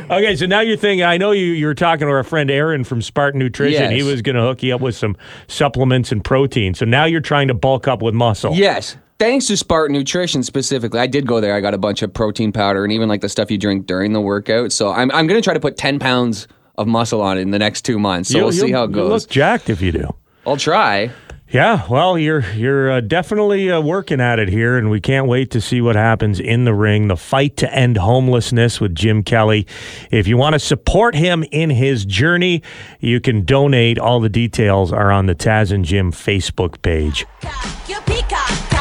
Okay, 0.09 0.35
so 0.35 0.47
now 0.47 0.61
you're 0.61 0.75
thinking. 0.77 1.03
I 1.05 1.17
know 1.17 1.29
you. 1.31 1.45
You 1.45 1.67
were 1.67 1.75
talking 1.75 2.07
to 2.07 2.11
our 2.11 2.23
friend 2.23 2.49
Aaron 2.49 2.83
from 2.83 3.03
Spartan 3.03 3.37
Nutrition. 3.39 3.83
Yes. 3.83 3.91
He 3.91 4.01
was 4.01 4.23
going 4.23 4.35
to 4.35 4.41
hook 4.41 4.63
you 4.63 4.73
up 4.73 4.81
with 4.81 4.95
some 4.95 5.15
supplements 5.47 6.11
and 6.11 6.25
protein. 6.25 6.73
So 6.73 6.85
now 6.85 7.05
you're 7.05 7.21
trying 7.21 7.47
to 7.49 7.53
bulk 7.53 7.87
up 7.87 8.01
with 8.01 8.15
muscle. 8.15 8.53
Yes. 8.55 8.97
Thanks 9.19 9.45
to 9.47 9.55
Spartan 9.55 9.95
Nutrition 9.95 10.41
specifically. 10.41 10.99
I 10.99 11.05
did 11.05 11.27
go 11.27 11.39
there. 11.39 11.53
I 11.53 11.61
got 11.61 11.75
a 11.75 11.77
bunch 11.77 12.01
of 12.01 12.11
protein 12.11 12.51
powder 12.51 12.83
and 12.83 12.91
even 12.91 13.07
like 13.07 13.21
the 13.21 13.29
stuff 13.29 13.51
you 13.51 13.59
drink 13.59 13.85
during 13.85 14.11
the 14.13 14.21
workout. 14.21 14.71
So 14.71 14.91
I'm, 14.91 15.11
I'm 15.11 15.27
going 15.27 15.39
to 15.39 15.43
try 15.43 15.53
to 15.53 15.59
put 15.59 15.77
10 15.77 15.99
pounds 15.99 16.47
of 16.79 16.87
muscle 16.87 17.21
on 17.21 17.37
it 17.37 17.41
in 17.41 17.51
the 17.51 17.59
next 17.59 17.81
two 17.83 17.99
months. 17.99 18.29
So 18.29 18.37
You'll- 18.37 18.45
we'll 18.47 18.53
see 18.53 18.67
you'll- 18.69 18.77
how 18.77 18.83
it 18.85 18.91
you'll 18.95 19.09
goes. 19.09 19.23
Look 19.25 19.29
jacked 19.31 19.69
if 19.69 19.81
you 19.81 19.91
do. 19.91 20.15
I'll 20.47 20.57
try. 20.57 21.11
Yeah, 21.51 21.81
well, 21.89 22.15
you're 22.15 22.45
you're 22.51 22.91
uh, 22.91 23.01
definitely 23.01 23.71
uh, 23.71 23.81
working 23.81 24.21
at 24.21 24.37
it 24.37 24.49
here, 24.49 24.77
and 24.77 24.91
we 24.91 25.01
can't 25.01 25.25
wait 25.25 25.49
to 25.51 25.59
see 25.61 25.81
what 25.81 25.95
happens 25.95 26.39
in 26.39 26.63
the 26.65 26.75
ring. 26.75 27.07
The 27.07 27.17
fight 27.17 27.57
to 27.57 27.73
end 27.73 27.97
homelessness 27.97 28.79
with 28.79 28.93
Jim 28.93 29.23
Kelly. 29.23 29.65
If 30.11 30.27
you 30.27 30.37
want 30.37 30.53
to 30.53 30.59
support 30.59 31.15
him 31.15 31.43
in 31.51 31.71
his 31.71 32.05
journey, 32.05 32.61
you 32.99 33.19
can 33.19 33.45
donate. 33.45 33.97
All 33.97 34.19
the 34.19 34.29
details 34.29 34.93
are 34.93 35.11
on 35.11 35.25
the 35.25 35.33
Taz 35.33 35.71
and 35.71 35.83
Jim 35.83 36.11
Facebook 36.11 36.83
page. 36.83 37.25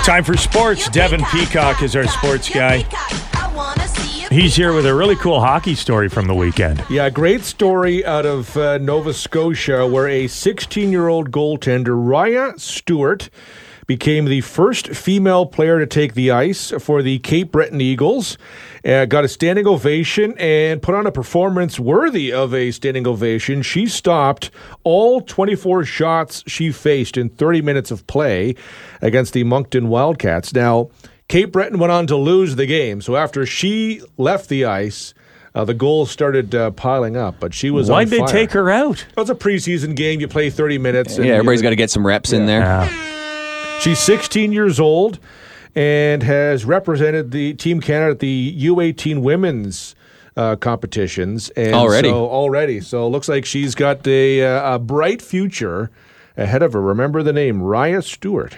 Time 0.04 0.22
for 0.24 0.36
sports. 0.36 0.90
Devin 0.90 1.24
Peacock 1.32 1.82
is 1.82 1.96
our 1.96 2.06
sports 2.06 2.50
guy. 2.50 2.84
He's 4.30 4.54
here 4.54 4.74
with 4.74 4.84
a 4.84 4.94
really 4.94 5.16
cool 5.16 5.40
hockey 5.40 5.74
story 5.74 6.10
from 6.10 6.26
the 6.26 6.34
weekend. 6.34 6.84
Yeah, 6.90 7.08
great 7.08 7.44
story 7.44 8.04
out 8.04 8.26
of 8.26 8.54
uh, 8.58 8.76
Nova 8.76 9.14
Scotia 9.14 9.86
where 9.86 10.06
a 10.06 10.26
16 10.26 10.92
year 10.92 11.08
old 11.08 11.30
goaltender, 11.30 11.96
Raya 11.96 12.60
Stewart, 12.60 13.30
became 13.86 14.26
the 14.26 14.42
first 14.42 14.88
female 14.88 15.46
player 15.46 15.78
to 15.78 15.86
take 15.86 16.12
the 16.12 16.30
ice 16.30 16.72
for 16.78 17.02
the 17.02 17.20
Cape 17.20 17.50
Breton 17.52 17.80
Eagles. 17.80 18.36
Uh, 18.84 19.06
got 19.06 19.24
a 19.24 19.28
standing 19.28 19.66
ovation 19.66 20.34
and 20.36 20.82
put 20.82 20.94
on 20.94 21.06
a 21.06 21.10
performance 21.10 21.80
worthy 21.80 22.30
of 22.30 22.52
a 22.52 22.70
standing 22.70 23.06
ovation. 23.06 23.62
She 23.62 23.86
stopped 23.86 24.50
all 24.84 25.22
24 25.22 25.86
shots 25.86 26.44
she 26.46 26.70
faced 26.70 27.16
in 27.16 27.30
30 27.30 27.62
minutes 27.62 27.90
of 27.90 28.06
play 28.06 28.56
against 29.00 29.32
the 29.32 29.44
Moncton 29.44 29.88
Wildcats. 29.88 30.52
Now, 30.52 30.90
Cape 31.28 31.52
Breton 31.52 31.78
went 31.78 31.92
on 31.92 32.06
to 32.06 32.16
lose 32.16 32.56
the 32.56 32.66
game. 32.66 33.00
So 33.02 33.16
after 33.16 33.44
she 33.44 34.00
left 34.16 34.48
the 34.48 34.64
ice, 34.64 35.12
uh, 35.54 35.64
the 35.64 35.74
goals 35.74 36.10
started 36.10 36.54
uh, 36.54 36.70
piling 36.70 37.16
up. 37.16 37.36
But 37.38 37.52
she 37.52 37.70
was 37.70 37.90
Why'd 37.90 38.06
on 38.06 38.10
they 38.10 38.18
fire. 38.18 38.28
take 38.28 38.52
her 38.52 38.70
out? 38.70 39.04
It 39.10 39.16
was 39.16 39.28
a 39.30 39.34
preseason 39.34 39.94
game. 39.94 40.20
You 40.20 40.28
play 40.28 40.48
30 40.50 40.78
minutes. 40.78 41.16
and 41.16 41.26
Yeah, 41.26 41.34
everybody's 41.34 41.62
got 41.62 41.70
to 41.70 41.76
get 41.76 41.90
some 41.90 42.06
reps 42.06 42.32
in 42.32 42.46
there. 42.46 42.62
Uh, 42.62 42.88
She's 43.80 43.98
16 44.00 44.50
years 44.52 44.80
old 44.80 45.20
and 45.74 46.22
has 46.24 46.64
represented 46.64 47.30
the 47.30 47.54
Team 47.54 47.80
Canada 47.80 48.10
at 48.12 48.18
the 48.18 48.56
U18 48.64 49.20
women's 49.22 49.94
uh, 50.36 50.56
competitions. 50.56 51.50
And 51.50 51.74
Already? 51.74 52.08
So, 52.08 52.28
already. 52.28 52.80
So 52.80 53.06
it 53.06 53.10
looks 53.10 53.28
like 53.28 53.44
she's 53.44 53.74
got 53.76 54.04
a, 54.06 54.42
uh, 54.44 54.74
a 54.74 54.78
bright 54.80 55.22
future 55.22 55.90
ahead 56.38 56.62
of 56.62 56.72
her. 56.72 56.80
Remember 56.80 57.22
the 57.22 57.32
name, 57.32 57.60
Raya 57.60 58.02
Stewart. 58.02 58.56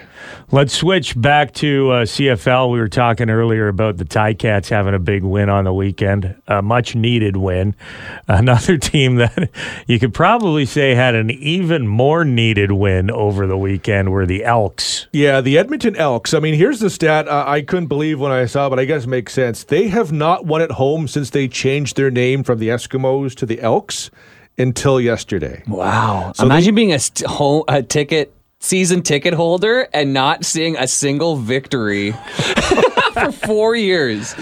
Let's 0.51 0.73
switch 0.73 1.19
back 1.19 1.53
to 1.55 1.89
uh, 1.91 2.05
CFL. 2.05 2.71
We 2.71 2.79
were 2.79 2.87
talking 2.87 3.29
earlier 3.29 3.67
about 3.67 3.97
the 3.97 4.05
Ticats 4.05 4.69
having 4.69 4.93
a 4.93 4.99
big 4.99 5.23
win 5.23 5.49
on 5.49 5.63
the 5.63 5.73
weekend, 5.73 6.35
a 6.47 6.61
much 6.61 6.95
needed 6.95 7.35
win. 7.37 7.75
Another 8.27 8.77
team 8.77 9.15
that 9.15 9.49
you 9.87 9.99
could 9.99 10.13
probably 10.13 10.65
say 10.65 10.93
had 10.93 11.15
an 11.15 11.31
even 11.31 11.87
more 11.87 12.23
needed 12.23 12.71
win 12.71 13.09
over 13.09 13.47
the 13.47 13.57
weekend 13.57 14.11
were 14.11 14.27
the 14.27 14.45
Elks. 14.45 15.07
Yeah, 15.11 15.41
the 15.41 15.57
Edmonton 15.57 15.95
Elks. 15.95 16.33
I 16.33 16.39
mean, 16.39 16.53
here's 16.53 16.79
the 16.79 16.89
stat 16.89 17.27
uh, 17.27 17.45
I 17.47 17.61
couldn't 17.61 17.87
believe 17.87 18.19
when 18.19 18.31
I 18.31 18.45
saw, 18.45 18.69
but 18.69 18.79
I 18.79 18.85
guess 18.85 19.05
it 19.05 19.09
makes 19.09 19.33
sense. 19.33 19.63
They 19.63 19.87
have 19.87 20.11
not 20.11 20.45
won 20.45 20.61
at 20.61 20.71
home 20.71 21.07
since 21.07 21.31
they 21.31 21.47
changed 21.47 21.97
their 21.97 22.11
name 22.11 22.43
from 22.43 22.59
the 22.59 22.69
Eskimos 22.69 23.35
to 23.35 23.45
the 23.45 23.59
Elks 23.59 24.11
until 24.57 24.99
yesterday. 25.01 25.63
Wow. 25.67 26.33
Imagine 26.39 26.75
being 26.75 26.93
a, 26.93 26.99
st- 26.99 27.29
home, 27.29 27.63
a 27.67 27.81
ticket 27.83 28.33
season 28.59 29.01
ticket 29.01 29.33
holder 29.33 29.87
and 29.93 30.13
not 30.13 30.45
seeing 30.45 30.77
a 30.77 30.87
single 30.87 31.35
victory 31.35 32.11
for 33.13 33.31
four 33.31 33.75
years. 33.75 34.35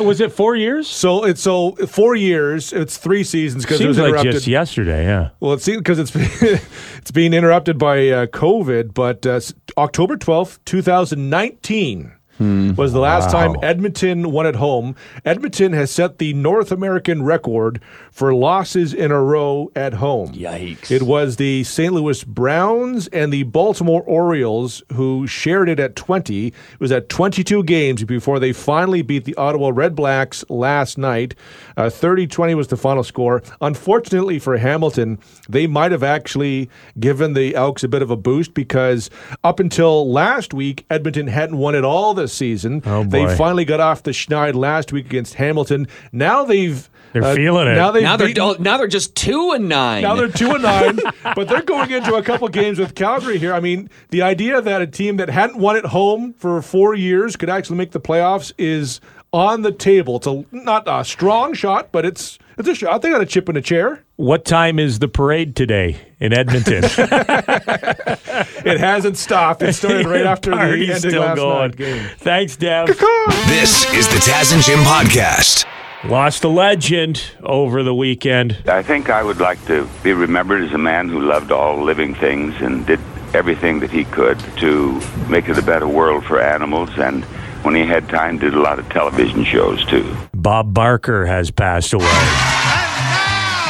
Was 0.00 0.20
it 0.20 0.32
four 0.32 0.54
years? 0.56 0.86
So 0.88 1.24
it's 1.24 1.40
so 1.40 1.72
four 1.86 2.14
years. 2.14 2.72
It's 2.72 2.96
three 2.96 3.24
seasons 3.24 3.64
because 3.64 3.80
it 3.80 3.84
Seems 3.84 3.88
was 3.88 3.98
like 3.98 4.08
interrupted. 4.10 4.32
just 4.32 4.46
yesterday, 4.46 5.04
yeah. 5.04 5.30
Well, 5.40 5.54
it's 5.54 5.66
because 5.66 5.98
it's 5.98 6.12
it's 6.96 7.10
being 7.10 7.34
interrupted 7.34 7.78
by 7.78 8.08
uh, 8.08 8.26
COVID. 8.26 8.94
But 8.94 9.26
uh, 9.26 9.40
October 9.76 10.16
twelfth, 10.16 10.64
two 10.64 10.80
thousand 10.82 11.28
nineteen. 11.28 12.12
Was 12.38 12.92
the 12.92 13.00
last 13.00 13.30
time 13.30 13.56
Edmonton 13.62 14.32
won 14.32 14.46
at 14.46 14.56
home. 14.56 14.96
Edmonton 15.24 15.72
has 15.72 15.90
set 15.90 16.18
the 16.18 16.34
North 16.34 16.72
American 16.72 17.22
record 17.22 17.80
for 18.10 18.34
losses 18.34 18.92
in 18.92 19.10
a 19.10 19.20
row 19.20 19.70
at 19.76 19.94
home. 19.94 20.32
Yikes. 20.32 20.90
It 20.90 21.02
was 21.02 21.36
the 21.36 21.64
St. 21.64 21.92
Louis 21.92 22.24
Browns 22.24 23.06
and 23.08 23.32
the 23.32 23.44
Baltimore 23.44 24.02
Orioles 24.02 24.82
who 24.92 25.26
shared 25.26 25.68
it 25.68 25.78
at 25.78 25.96
20. 25.96 26.48
It 26.48 26.54
was 26.80 26.92
at 26.92 27.08
22 27.08 27.62
games 27.64 28.04
before 28.04 28.38
they 28.38 28.52
finally 28.52 29.02
beat 29.02 29.24
the 29.24 29.34
Ottawa 29.36 29.70
Redblacks 29.70 30.44
last 30.48 30.98
night. 30.98 31.34
Uh, 31.76 31.90
30 31.90 32.26
20 32.26 32.54
was 32.54 32.68
the 32.68 32.76
final 32.76 33.04
score. 33.04 33.42
Unfortunately 33.60 34.38
for 34.38 34.56
Hamilton, 34.56 35.18
they 35.48 35.66
might 35.66 35.92
have 35.92 36.02
actually 36.02 36.68
given 36.98 37.32
the 37.34 37.54
Elks 37.54 37.84
a 37.84 37.88
bit 37.88 38.02
of 38.02 38.10
a 38.10 38.16
boost 38.16 38.54
because 38.54 39.10
up 39.42 39.60
until 39.60 40.10
last 40.10 40.52
week, 40.54 40.84
Edmonton 40.90 41.26
hadn't 41.26 41.58
won 41.58 41.74
at 41.74 41.84
all 41.84 42.14
this 42.14 42.23
season. 42.28 42.82
Oh, 42.86 43.04
They 43.04 43.36
finally 43.36 43.64
got 43.64 43.80
off 43.80 44.02
the 44.02 44.10
schneid 44.12 44.54
last 44.54 44.92
week 44.92 45.06
against 45.06 45.34
Hamilton. 45.34 45.86
Now 46.12 46.44
they've. 46.44 46.88
uh, 47.14 47.20
They're 47.20 47.34
feeling 47.36 47.68
it. 47.68 47.74
Now, 47.76 47.90
they've 47.92 48.02
Now 48.02 48.16
they're 48.16 48.28
beaten- 48.28 48.62
now 48.62 48.76
they're 48.76 48.86
just 48.88 49.14
two 49.14 49.52
and 49.52 49.68
nine. 49.68 50.02
now 50.02 50.14
they're 50.16 50.28
two 50.28 50.50
and 50.50 50.62
nine, 50.62 50.98
but 51.36 51.46
they're 51.48 51.62
going 51.62 51.90
into 51.90 52.14
a 52.14 52.22
couple 52.22 52.48
games 52.48 52.78
with 52.78 52.94
Calgary 52.94 53.38
here. 53.38 53.54
I 53.54 53.60
mean, 53.60 53.88
the 54.10 54.22
idea 54.22 54.60
that 54.60 54.82
a 54.82 54.86
team 54.86 55.16
that 55.18 55.28
hadn't 55.30 55.58
won 55.58 55.76
at 55.76 55.86
home 55.86 56.34
for 56.38 56.60
four 56.60 56.94
years 56.94 57.36
could 57.36 57.48
actually 57.50 57.76
make 57.76 57.92
the 57.92 58.00
playoffs 58.00 58.52
is 58.58 59.00
on 59.32 59.62
the 59.62 59.72
table. 59.72 60.16
It's 60.16 60.26
a 60.26 60.44
not 60.52 60.84
a 60.86 61.04
strong 61.04 61.54
shot, 61.54 61.88
but 61.92 62.04
it's 62.04 62.38
it's 62.58 62.68
a 62.68 62.74
shot. 62.74 63.02
They 63.02 63.10
got 63.10 63.20
a 63.20 63.26
chip 63.26 63.48
in 63.48 63.56
a 63.56 63.62
chair. 63.62 64.04
What 64.16 64.44
time 64.44 64.78
is 64.78 64.98
the 65.00 65.08
parade 65.08 65.56
today 65.56 66.00
in 66.20 66.32
Edmonton? 66.32 66.84
It 68.64 68.80
hasn't 68.80 69.16
stopped. 69.18 69.62
It 69.62 69.74
started 69.74 70.06
right 70.06 70.24
after 70.26 70.50
the 70.50 70.56
Party's 70.56 70.90
ending 70.90 71.10
still 71.10 71.20
last 71.22 71.36
going. 71.36 71.58
night 71.58 71.76
game. 71.76 72.08
Thanks, 72.18 72.56
Dev. 72.56 72.86
This 72.86 73.84
is 73.92 74.08
the 74.08 74.16
Taz 74.16 74.52
and 74.54 74.62
Jim 74.62 74.78
podcast. 74.80 75.66
Lost 76.08 76.44
a 76.44 76.48
legend 76.48 77.22
over 77.42 77.82
the 77.82 77.94
weekend. 77.94 78.58
I 78.66 78.82
think 78.82 79.10
I 79.10 79.22
would 79.22 79.38
like 79.38 79.64
to 79.66 79.88
be 80.02 80.12
remembered 80.12 80.62
as 80.64 80.72
a 80.72 80.78
man 80.78 81.08
who 81.08 81.20
loved 81.20 81.52
all 81.52 81.82
living 81.82 82.14
things 82.14 82.54
and 82.60 82.86
did 82.86 83.00
everything 83.34 83.80
that 83.80 83.90
he 83.90 84.04
could 84.06 84.38
to 84.58 85.00
make 85.28 85.48
it 85.48 85.58
a 85.58 85.62
better 85.62 85.86
world 85.88 86.24
for 86.24 86.40
animals. 86.40 86.90
And 86.96 87.24
when 87.64 87.74
he 87.74 87.84
had 87.84 88.08
time, 88.08 88.38
did 88.38 88.54
a 88.54 88.60
lot 88.60 88.78
of 88.78 88.88
television 88.88 89.44
shows 89.44 89.84
too. 89.84 90.14
Bob 90.44 90.74
Barker 90.74 91.24
has 91.24 91.50
passed 91.50 91.94
away. 91.94 92.04
And 92.04 92.12
now, 92.12 93.64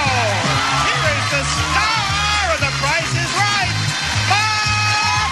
here 0.82 1.06
is 1.14 1.26
the 1.30 1.44
star 1.46 2.50
of 2.50 2.58
The 2.58 2.72
Price 2.82 3.12
is 3.14 3.30
Right, 3.38 3.70
Bob 4.26 5.30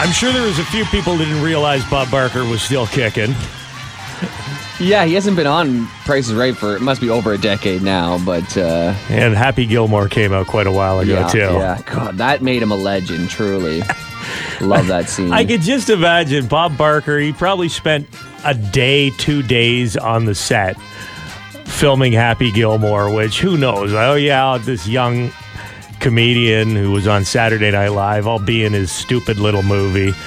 I'm 0.02 0.12
sure 0.12 0.32
there 0.32 0.46
was 0.46 0.58
a 0.58 0.64
few 0.64 0.86
people 0.86 1.16
that 1.18 1.26
didn't 1.26 1.42
realize 1.42 1.84
Bob 1.90 2.10
Barker 2.10 2.44
was 2.46 2.62
still 2.62 2.86
kicking. 2.86 3.34
yeah, 4.80 5.04
he 5.04 5.12
hasn't 5.12 5.36
been 5.36 5.46
on 5.46 5.86
Price 6.06 6.28
is 6.28 6.34
Right 6.34 6.56
for 6.56 6.74
it 6.76 6.80
must 6.80 7.02
be 7.02 7.10
over 7.10 7.34
a 7.34 7.38
decade 7.38 7.82
now, 7.82 8.16
but 8.24 8.56
uh, 8.56 8.94
And 9.10 9.34
Happy 9.34 9.66
Gilmore 9.66 10.08
came 10.08 10.32
out 10.32 10.46
quite 10.46 10.66
a 10.66 10.72
while 10.72 10.98
ago, 11.00 11.12
yeah, 11.12 11.28
too. 11.28 11.38
yeah, 11.38 11.82
God, 11.84 12.16
that 12.16 12.40
made 12.40 12.62
him 12.62 12.70
a 12.70 12.76
legend. 12.76 13.28
Truly, 13.28 13.82
love 14.60 14.86
that 14.88 15.08
scene. 15.08 15.32
I 15.32 15.44
could 15.44 15.60
just 15.62 15.90
imagine 15.90 16.46
Bob 16.46 16.76
Barker, 16.76 17.18
he 17.18 17.32
probably 17.32 17.68
spent 17.68 18.06
a 18.44 18.54
day, 18.54 19.10
two 19.10 19.42
days 19.42 19.96
on 19.96 20.24
the 20.24 20.34
set 20.34 20.76
filming 21.64 22.12
Happy 22.12 22.50
Gilmore, 22.50 23.14
which 23.14 23.40
who 23.40 23.56
knows? 23.56 23.92
Oh, 23.94 24.14
yeah, 24.14 24.58
this 24.58 24.86
young 24.86 25.32
comedian 26.00 26.74
who 26.74 26.90
was 26.90 27.06
on 27.06 27.24
Saturday 27.24 27.70
Night 27.70 27.88
Live, 27.88 28.26
I'll 28.26 28.38
be 28.38 28.64
in 28.64 28.72
his 28.72 28.90
stupid 28.90 29.38
little 29.38 29.62
movie. 29.62 30.12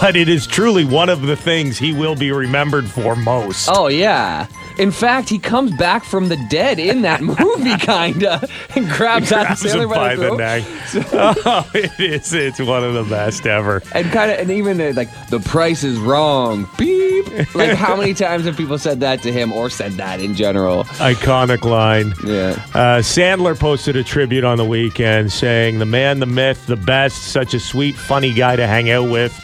But 0.00 0.16
it 0.16 0.28
is 0.28 0.44
truly 0.44 0.84
one 0.84 1.08
of 1.08 1.22
the 1.22 1.36
things 1.36 1.78
he 1.78 1.92
will 1.92 2.16
be 2.16 2.32
remembered 2.32 2.86
for 2.86 3.14
most. 3.14 3.68
Oh 3.70 3.86
yeah. 3.86 4.48
In 4.78 4.90
fact, 4.92 5.28
he 5.28 5.38
comes 5.38 5.76
back 5.76 6.04
from 6.04 6.28
the 6.28 6.36
dead 6.50 6.78
in 6.78 7.02
that 7.02 7.20
movie, 7.20 7.76
kinda, 7.80 8.46
and 8.76 8.88
grabs, 8.88 9.32
Adam 9.32 9.46
Grabs 9.56 9.62
Sandler 9.62 9.82
him 9.82 9.88
by 9.88 9.96
by 9.96 10.16
the 10.16 10.22
the 10.22 10.28
throat. 10.28 10.38
neck. 10.38 10.64
oh, 11.46 11.70
it 11.74 12.00
is. 12.00 12.32
It's 12.32 12.60
one 12.60 12.84
of 12.84 12.94
the 12.94 13.04
best 13.04 13.46
ever. 13.46 13.82
and 13.92 14.10
kind 14.12 14.30
of, 14.30 14.38
and 14.38 14.50
even 14.50 14.80
uh, 14.80 14.92
like 14.94 15.08
the 15.30 15.40
price 15.40 15.82
is 15.84 15.98
wrong. 15.98 16.68
Beep. 16.78 17.54
Like 17.54 17.76
how 17.76 17.96
many 17.96 18.14
times 18.14 18.44
have 18.46 18.56
people 18.56 18.78
said 18.78 19.00
that 19.00 19.22
to 19.22 19.32
him, 19.32 19.52
or 19.52 19.68
said 19.70 19.92
that 19.92 20.20
in 20.20 20.34
general? 20.34 20.84
Iconic 20.84 21.64
line. 21.64 22.12
Yeah. 22.24 22.52
Uh, 22.74 22.98
Sandler 23.00 23.58
posted 23.58 23.96
a 23.96 24.04
tribute 24.04 24.44
on 24.44 24.56
the 24.58 24.64
weekend 24.64 25.32
saying, 25.32 25.78
The 25.78 25.86
man, 25.86 26.20
the 26.20 26.26
myth, 26.26 26.66
the 26.66 26.76
best, 26.76 27.24
such 27.24 27.52
a 27.54 27.60
sweet, 27.60 27.96
funny 27.96 28.32
guy 28.32 28.56
to 28.56 28.66
hang 28.66 28.90
out 28.90 29.10
with. 29.10 29.34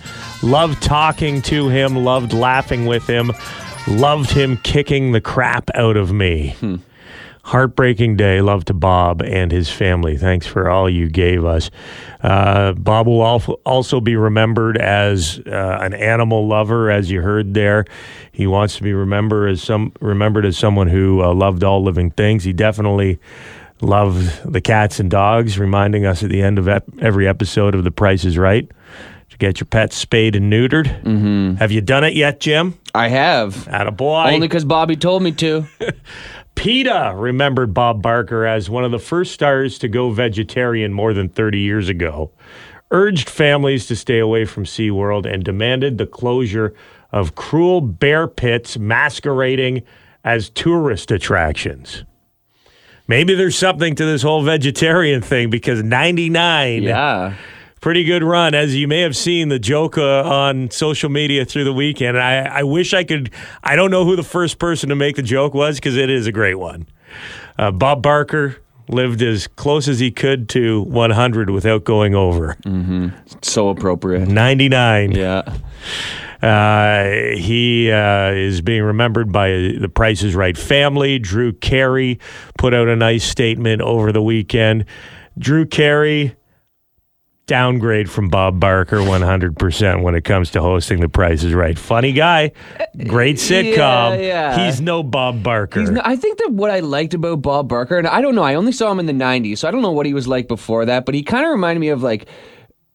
Loved 0.42 0.82
talking 0.82 1.40
to 1.42 1.68
him, 1.68 1.96
loved 1.96 2.32
laughing 2.34 2.84
with 2.86 3.06
him, 3.06 3.32
loved 3.88 4.30
him 4.30 4.56
kicking 4.58 5.12
the 5.12 5.20
crap 5.20 5.70
out 5.74 5.96
of 5.96 6.12
me. 6.12 6.54
Heartbreaking 7.42 8.16
day. 8.16 8.40
Love 8.40 8.64
to 8.66 8.74
Bob 8.74 9.20
and 9.22 9.52
his 9.52 9.68
family. 9.70 10.16
Thanks 10.16 10.46
for 10.46 10.70
all 10.70 10.88
you 10.88 11.10
gave 11.10 11.44
us. 11.44 11.70
Uh, 12.22 12.72
Bob 12.72 13.06
will 13.06 13.22
al- 13.22 13.60
also 13.66 14.00
be 14.00 14.16
remembered 14.16 14.78
as 14.78 15.40
uh, 15.46 15.78
an 15.82 15.92
animal 15.92 16.46
lover, 16.46 16.90
as 16.90 17.10
you 17.10 17.20
heard 17.20 17.52
there. 17.52 17.84
He 18.32 18.46
wants 18.46 18.76
to 18.76 18.82
be 18.82 18.94
remembered 18.94 19.50
as 19.50 19.62
some 19.62 19.92
remembered 20.00 20.46
as 20.46 20.56
someone 20.56 20.88
who 20.88 21.22
uh, 21.22 21.34
loved 21.34 21.62
all 21.62 21.82
living 21.82 22.12
things. 22.12 22.44
He 22.44 22.54
definitely 22.54 23.18
loved 23.82 24.50
the 24.50 24.62
cats 24.62 24.98
and 24.98 25.10
dogs, 25.10 25.58
reminding 25.58 26.06
us 26.06 26.22
at 26.22 26.30
the 26.30 26.40
end 26.40 26.58
of 26.58 26.66
ep- 26.66 26.84
every 27.00 27.28
episode 27.28 27.74
of 27.74 27.84
The 27.84 27.90
Price 27.90 28.24
Is 28.24 28.38
Right 28.38 28.70
get 29.38 29.60
your 29.60 29.66
pets 29.66 29.96
spayed 29.96 30.36
and 30.36 30.52
neutered. 30.52 30.86
Mm-hmm. 31.02 31.54
Have 31.56 31.72
you 31.72 31.80
done 31.80 32.04
it 32.04 32.14
yet, 32.14 32.40
Jim? 32.40 32.78
I 32.94 33.08
have. 33.08 33.68
At 33.68 33.86
a 33.86 33.90
boy. 33.90 34.24
Only 34.24 34.48
because 34.48 34.64
Bobby 34.64 34.96
told 34.96 35.22
me 35.22 35.32
to. 35.32 35.66
PETA 36.54 37.14
remembered 37.16 37.74
Bob 37.74 38.00
Barker 38.00 38.46
as 38.46 38.70
one 38.70 38.84
of 38.84 38.92
the 38.92 38.98
first 38.98 39.32
stars 39.32 39.78
to 39.80 39.88
go 39.88 40.10
vegetarian 40.10 40.92
more 40.92 41.12
than 41.12 41.28
30 41.28 41.58
years 41.58 41.88
ago, 41.88 42.30
urged 42.90 43.28
families 43.28 43.86
to 43.86 43.96
stay 43.96 44.18
away 44.18 44.44
from 44.44 44.64
SeaWorld, 44.64 45.26
and 45.26 45.44
demanded 45.44 45.98
the 45.98 46.06
closure 46.06 46.72
of 47.10 47.34
cruel 47.34 47.80
bear 47.80 48.28
pits 48.28 48.78
masquerading 48.78 49.82
as 50.24 50.50
tourist 50.50 51.10
attractions. 51.10 52.04
Maybe 53.06 53.34
there's 53.34 53.58
something 53.58 53.94
to 53.96 54.04
this 54.04 54.22
whole 54.22 54.42
vegetarian 54.42 55.20
thing 55.20 55.50
because 55.50 55.82
99 55.82 56.82
Yeah. 56.82 57.34
Pretty 57.84 58.02
good 58.02 58.24
run. 58.24 58.54
As 58.54 58.74
you 58.74 58.88
may 58.88 59.02
have 59.02 59.14
seen 59.14 59.50
the 59.50 59.58
joke 59.58 59.98
uh, 59.98 60.22
on 60.22 60.70
social 60.70 61.10
media 61.10 61.44
through 61.44 61.64
the 61.64 61.72
weekend. 61.72 62.18
I, 62.18 62.60
I 62.60 62.62
wish 62.62 62.94
I 62.94 63.04
could. 63.04 63.30
I 63.62 63.76
don't 63.76 63.90
know 63.90 64.06
who 64.06 64.16
the 64.16 64.22
first 64.22 64.58
person 64.58 64.88
to 64.88 64.96
make 64.96 65.16
the 65.16 65.22
joke 65.22 65.52
was 65.52 65.76
because 65.76 65.94
it 65.98 66.08
is 66.08 66.26
a 66.26 66.32
great 66.32 66.54
one. 66.54 66.86
Uh, 67.58 67.70
Bob 67.70 68.02
Barker 68.02 68.56
lived 68.88 69.20
as 69.20 69.48
close 69.48 69.86
as 69.86 69.98
he 69.98 70.10
could 70.10 70.48
to 70.48 70.80
100 70.80 71.50
without 71.50 71.84
going 71.84 72.14
over. 72.14 72.56
So 73.42 73.68
appropriate. 73.68 74.28
99. 74.28 75.12
Yeah. 75.12 75.42
Uh, 76.42 77.36
he 77.36 77.92
uh, 77.92 78.30
is 78.30 78.62
being 78.62 78.82
remembered 78.82 79.30
by 79.30 79.48
the 79.78 79.90
Price 79.94 80.22
is 80.22 80.34
Right 80.34 80.56
family. 80.56 81.18
Drew 81.18 81.52
Carey 81.52 82.18
put 82.56 82.72
out 82.72 82.88
a 82.88 82.96
nice 82.96 83.24
statement 83.24 83.82
over 83.82 84.10
the 84.10 84.22
weekend. 84.22 84.86
Drew 85.38 85.66
Carey, 85.66 86.34
downgrade 87.46 88.10
from 88.10 88.28
Bob 88.28 88.58
Barker 88.58 88.96
100% 88.98 90.02
when 90.02 90.14
it 90.14 90.24
comes 90.24 90.50
to 90.52 90.62
hosting 90.62 91.00
The 91.00 91.08
Price 91.08 91.42
is 91.42 91.52
Right. 91.52 91.78
Funny 91.78 92.12
guy, 92.12 92.52
great 93.06 93.36
sitcom. 93.36 94.18
yeah. 94.22 94.64
He's 94.64 94.80
no 94.80 95.02
Bob 95.02 95.42
Barker. 95.42 95.80
He's 95.80 95.90
not, 95.90 96.06
I 96.06 96.16
think 96.16 96.38
that 96.38 96.52
what 96.52 96.70
I 96.70 96.80
liked 96.80 97.12
about 97.14 97.42
Bob 97.42 97.68
Barker, 97.68 97.98
and 97.98 98.06
I 98.08 98.20
don't 98.22 98.34
know, 98.34 98.42
I 98.42 98.54
only 98.54 98.72
saw 98.72 98.90
him 98.90 98.98
in 98.98 99.06
the 99.06 99.12
90s, 99.12 99.58
so 99.58 99.68
I 99.68 99.70
don't 99.70 99.82
know 99.82 99.92
what 99.92 100.06
he 100.06 100.14
was 100.14 100.26
like 100.26 100.48
before 100.48 100.86
that, 100.86 101.04
but 101.04 101.14
he 101.14 101.22
kind 101.22 101.44
of 101.44 101.50
reminded 101.52 101.80
me 101.80 101.88
of 101.88 102.02
like 102.02 102.26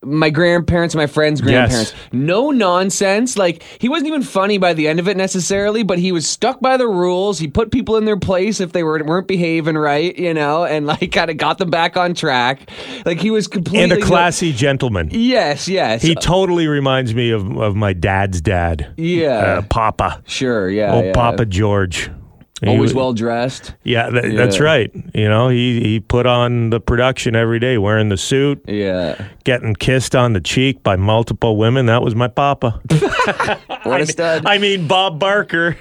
my 0.01 0.29
grandparents, 0.29 0.95
my 0.95 1.07
friends' 1.07 1.41
grandparents. 1.41 1.93
No 2.13 2.51
nonsense. 2.51 3.37
Like, 3.37 3.63
he 3.79 3.89
wasn't 3.89 4.07
even 4.07 4.23
funny 4.23 4.57
by 4.57 4.73
the 4.73 4.87
end 4.87 4.99
of 4.99 5.09
it 5.09 5.17
necessarily, 5.17 5.83
but 5.83 5.99
he 5.99 6.13
was 6.13 6.25
stuck 6.25 6.61
by 6.61 6.77
the 6.77 6.87
rules. 6.87 7.37
He 7.37 7.47
put 7.49 7.71
people 7.71 7.97
in 7.97 8.05
their 8.05 8.17
place 8.17 8.61
if 8.61 8.71
they 8.71 8.83
were, 8.83 9.03
weren't 9.03 9.27
behaving 9.27 9.75
right, 9.77 10.17
you 10.17 10.33
know, 10.33 10.63
and 10.63 10.85
like 10.85 11.11
kind 11.11 11.29
of 11.29 11.37
got 11.37 11.57
them 11.57 11.69
back 11.69 11.97
on 11.97 12.13
track. 12.13 12.69
Like, 13.05 13.19
he 13.19 13.29
was 13.29 13.47
completely. 13.47 13.83
and 13.83 13.91
a 13.91 14.01
classy 14.01 14.53
gentleman. 14.53 15.09
Yes, 15.11 15.67
yes. 15.67 16.01
He 16.01 16.15
totally 16.15 16.67
reminds 16.67 17.13
me 17.13 17.31
of, 17.31 17.57
of 17.57 17.75
my 17.75 17.91
dad's 17.91 18.39
dad. 18.39 18.93
Yeah. 18.95 19.29
Uh, 19.29 19.61
Papa. 19.63 20.23
sure, 20.25 20.69
yeah. 20.69 20.93
Oh, 20.93 21.03
yeah. 21.03 21.13
Papa 21.13 21.45
George. 21.45 22.09
He 22.61 22.67
Always 22.67 22.93
well 22.93 23.13
dressed. 23.13 23.73
Yeah, 23.83 24.09
tha- 24.09 24.33
that's 24.35 24.59
right. 24.59 24.91
You 25.13 25.29
know, 25.29 25.47
he, 25.47 25.79
he 25.81 25.99
put 26.01 26.25
on 26.25 26.71
the 26.71 26.79
production 26.81 27.35
every 27.35 27.57
day, 27.59 27.77
wearing 27.77 28.09
the 28.09 28.17
suit, 28.17 28.61
Yeah. 28.67 29.29
getting 29.45 29.75
kissed 29.75 30.13
on 30.15 30.33
the 30.33 30.41
cheek 30.41 30.83
by 30.83 30.97
multiple 30.97 31.55
women. 31.57 31.85
That 31.85 32.01
was 32.01 32.15
my 32.15 32.27
papa. 32.27 32.81
What 33.83 34.01
a 34.01 34.05
stud. 34.05 34.45
I 34.45 34.57
mean, 34.57 34.87
Bob 34.87 35.19
Barker. 35.19 35.77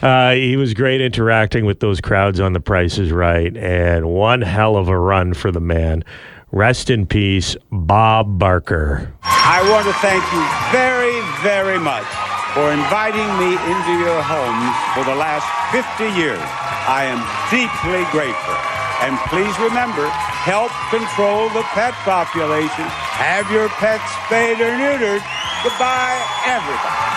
Uh, 0.00 0.32
he 0.32 0.56
was 0.56 0.72
great 0.74 1.00
interacting 1.00 1.66
with 1.66 1.80
those 1.80 2.00
crowds 2.00 2.38
on 2.40 2.52
The 2.52 2.60
Price 2.60 2.98
is 2.98 3.10
Right, 3.10 3.54
and 3.56 4.06
one 4.06 4.40
hell 4.42 4.76
of 4.76 4.88
a 4.88 4.96
run 4.96 5.34
for 5.34 5.50
the 5.50 5.60
man. 5.60 6.04
Rest 6.52 6.88
in 6.88 7.06
peace, 7.06 7.56
Bob 7.72 8.38
Barker. 8.38 9.12
I 9.22 9.68
want 9.70 9.86
to 9.86 9.92
thank 9.94 10.22
you 10.32 10.44
very, 10.72 11.20
very 11.42 11.78
much 11.80 12.06
for 12.54 12.72
inviting 12.72 13.28
me 13.38 13.54
into 13.70 13.92
your 13.98 14.20
homes 14.22 14.74
for 14.94 15.04
the 15.04 15.14
last 15.14 15.46
50 15.70 16.10
years. 16.18 16.42
I 16.90 17.06
am 17.06 17.22
deeply 17.50 18.02
grateful. 18.10 18.58
And 19.06 19.16
please 19.30 19.56
remember, 19.58 20.08
help 20.44 20.72
control 20.90 21.48
the 21.50 21.62
pet 21.72 21.94
population. 22.02 22.84
Have 23.16 23.50
your 23.50 23.68
pets 23.80 24.04
spayed 24.26 24.60
or 24.60 24.72
neutered. 24.76 25.22
Goodbye, 25.62 26.18
everybody. 26.44 27.10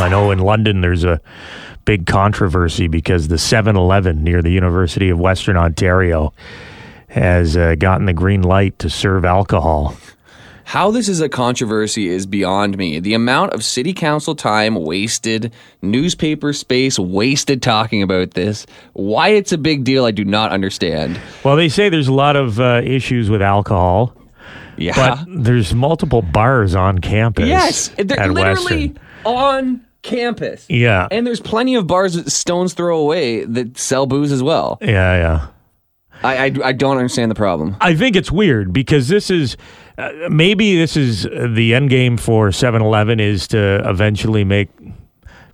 I 0.00 0.08
know 0.10 0.30
in 0.30 0.38
London 0.38 0.80
there's 0.80 1.04
a 1.04 1.20
big 1.84 2.06
controversy 2.06 2.88
because 2.88 3.28
the 3.28 3.38
7 3.38 3.76
Eleven 3.76 4.22
near 4.24 4.42
the 4.42 4.50
University 4.50 5.08
of 5.10 5.18
Western 5.18 5.56
Ontario 5.56 6.32
has 7.08 7.56
uh, 7.56 7.74
gotten 7.76 8.06
the 8.06 8.12
green 8.12 8.42
light 8.42 8.78
to 8.78 8.90
serve 8.90 9.24
alcohol. 9.24 9.96
How 10.68 10.90
this 10.90 11.08
is 11.08 11.22
a 11.22 11.30
controversy 11.30 12.08
is 12.08 12.26
beyond 12.26 12.76
me. 12.76 13.00
The 13.00 13.14
amount 13.14 13.54
of 13.54 13.64
city 13.64 13.94
council 13.94 14.34
time 14.34 14.74
wasted, 14.74 15.50
newspaper 15.80 16.52
space 16.52 16.98
wasted 16.98 17.62
talking 17.62 18.02
about 18.02 18.32
this, 18.32 18.66
why 18.92 19.28
it's 19.30 19.50
a 19.50 19.56
big 19.56 19.84
deal, 19.84 20.04
I 20.04 20.10
do 20.10 20.26
not 20.26 20.52
understand. 20.52 21.18
Well, 21.42 21.56
they 21.56 21.70
say 21.70 21.88
there's 21.88 22.08
a 22.08 22.12
lot 22.12 22.36
of 22.36 22.60
uh, 22.60 22.82
issues 22.84 23.30
with 23.30 23.40
alcohol, 23.40 24.14
Yeah. 24.76 24.92
but 24.94 25.24
there's 25.26 25.72
multiple 25.72 26.20
bars 26.20 26.74
on 26.74 26.98
campus. 26.98 27.48
yes, 27.48 27.88
they're 27.96 28.28
literally 28.30 28.88
Western. 28.88 28.98
on 29.24 29.86
campus. 30.02 30.66
Yeah. 30.68 31.08
And 31.10 31.26
there's 31.26 31.40
plenty 31.40 31.76
of 31.76 31.86
bars 31.86 32.12
that 32.12 32.30
stones 32.30 32.74
throw 32.74 32.98
away 33.00 33.46
that 33.46 33.78
sell 33.78 34.04
booze 34.04 34.32
as 34.32 34.42
well. 34.42 34.76
Yeah, 34.82 35.16
yeah. 35.16 35.46
I, 36.22 36.36
I, 36.36 36.52
I 36.62 36.72
don't 36.72 36.98
understand 36.98 37.30
the 37.30 37.36
problem. 37.36 37.74
I 37.80 37.94
think 37.94 38.16
it's 38.16 38.30
weird 38.30 38.70
because 38.72 39.08
this 39.08 39.30
is 39.30 39.56
uh, 39.98 40.28
maybe 40.30 40.76
this 40.76 40.96
is 40.96 41.26
uh, 41.26 41.48
the 41.52 41.74
end 41.74 41.90
game 41.90 42.16
for 42.16 42.50
7-Eleven 42.50 43.18
is 43.18 43.48
to 43.48 43.82
eventually 43.88 44.44
make 44.44 44.68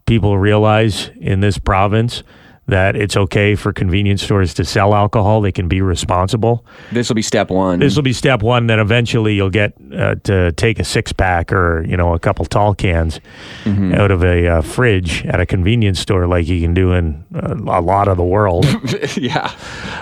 people 0.06 0.36
realize 0.36 1.10
in 1.16 1.40
this 1.40 1.58
province 1.58 2.22
that 2.66 2.96
it's 2.96 3.16
okay 3.16 3.54
for 3.54 3.72
convenience 3.72 4.22
stores 4.22 4.54
to 4.54 4.64
sell 4.64 4.94
alcohol. 4.94 5.40
They 5.40 5.52
can 5.52 5.68
be 5.68 5.80
responsible. 5.80 6.64
This 6.92 7.08
will 7.08 7.14
be 7.14 7.22
step 7.22 7.50
one. 7.50 7.80
This 7.80 7.96
will 7.96 8.02
be 8.02 8.12
step 8.12 8.42
one. 8.42 8.66
Then 8.66 8.80
eventually 8.80 9.34
you'll 9.34 9.50
get 9.50 9.74
uh, 9.94 10.16
to 10.24 10.52
take 10.52 10.78
a 10.78 10.84
six 10.84 11.12
pack 11.12 11.52
or 11.52 11.84
you 11.86 11.96
know 11.96 12.14
a 12.14 12.18
couple 12.18 12.44
tall 12.44 12.74
cans 12.74 13.20
out 13.66 14.10
of 14.10 14.24
a 14.24 14.46
uh, 14.46 14.62
fridge 14.62 15.24
at 15.26 15.40
a 15.40 15.46
convenience 15.46 16.00
store, 16.00 16.26
like 16.26 16.46
you 16.46 16.60
can 16.60 16.74
do 16.74 16.92
in 16.92 17.24
uh, 17.34 17.54
a 17.54 17.80
lot 17.80 18.08
of 18.08 18.16
the 18.16 18.24
world. 18.24 18.66
yeah. 19.16 19.54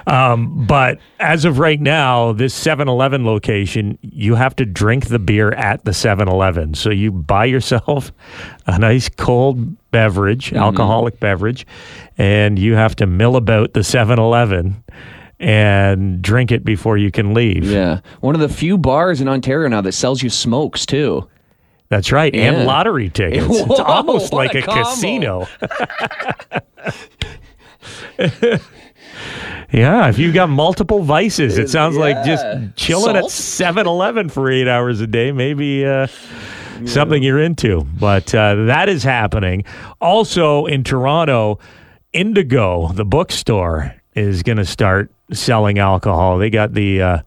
Um, 0.07 0.67
but 0.67 0.99
as 1.21 1.45
of 1.45 1.59
right 1.59 1.81
now, 1.81 2.33
this 2.33 2.55
7 2.55 2.89
Eleven 2.89 3.25
location, 3.25 3.99
you 4.03 4.35
have 4.35 4.57
to 4.57 4.65
drink 4.65 5.07
the 5.07 5.19
beer 5.19 5.53
at 5.53 5.85
the 5.85 5.93
7 5.93 6.29
Eleven. 6.29 6.75
So 6.75 6.91
you 6.91 7.13
buy 7.13 7.45
yourself 7.47 8.13
a 8.67 8.79
nice 8.79 9.09
cold 9.09 9.77
beverage, 9.91 10.53
alcoholic 10.55 11.21
beverage, 11.21 11.67
and 12.19 12.59
you 12.59 12.75
have 12.75 12.95
to 12.97 13.07
mill 13.07 13.37
about 13.37 13.73
the 13.75 13.83
7 13.85 14.19
Eleven 14.19 14.83
and 15.41 16.23
drink 16.23 16.53
it 16.53 16.65
before 16.65 16.97
you 16.97 17.11
can 17.11 17.35
leave. 17.35 17.65
Yeah. 17.65 18.01
One 18.21 18.35
of 18.35 18.41
the 18.41 18.49
few 18.49 18.79
bars 18.79 19.21
in 19.21 19.29
Ontario 19.29 19.69
now 19.69 19.81
that 19.81 19.93
sells 19.93 20.23
you 20.23 20.31
smokes 20.31 20.87
too. 20.87 21.29
That's 21.89 22.13
right. 22.13 22.35
Yeah. 22.35 22.53
And 22.53 22.67
lottery 22.67 23.11
tickets. 23.15 23.47
Whoa, 23.47 23.67
it's 23.67 23.81
almost 23.81 24.33
like 24.33 24.55
a 24.55 24.61
a, 24.61 24.63
casino. 24.63 25.47
yeah, 29.73 30.09
if 30.09 30.19
you've 30.19 30.35
got 30.35 30.49
multiple 30.49 31.03
vices, 31.03 31.59
it 31.59 31.69
sounds 31.71 31.97
like 31.97 32.25
just 32.25 32.45
Yeah. 32.45 32.69
chilling 32.77 33.17
at 33.17 33.23
Salt? 33.23 33.31
7 33.33 33.87
Eleven 33.87 34.29
for 34.29 34.51
eight 34.51 34.69
hours 34.69 35.01
a 35.01 35.07
day, 35.07 35.33
maybe 35.33 35.85
uh, 35.85 36.07
something 36.87 37.23
you're 37.23 37.41
into. 37.43 37.87
But 37.99 38.35
uh, 38.35 38.67
that 38.67 38.89
is 38.89 39.03
happening. 39.03 39.65
Also 40.01 40.67
in 40.67 40.85
Toronto, 40.85 41.59
Indigo, 42.13 42.89
the 42.93 43.05
bookstore, 43.05 43.95
is 44.15 44.43
going 44.43 44.59
to 44.59 44.65
start 44.65 45.11
selling 45.33 45.79
alcohol. 45.79 46.39
They 46.39 46.51
got 46.51 46.75
the 46.75 47.03
uh, 47.03 47.19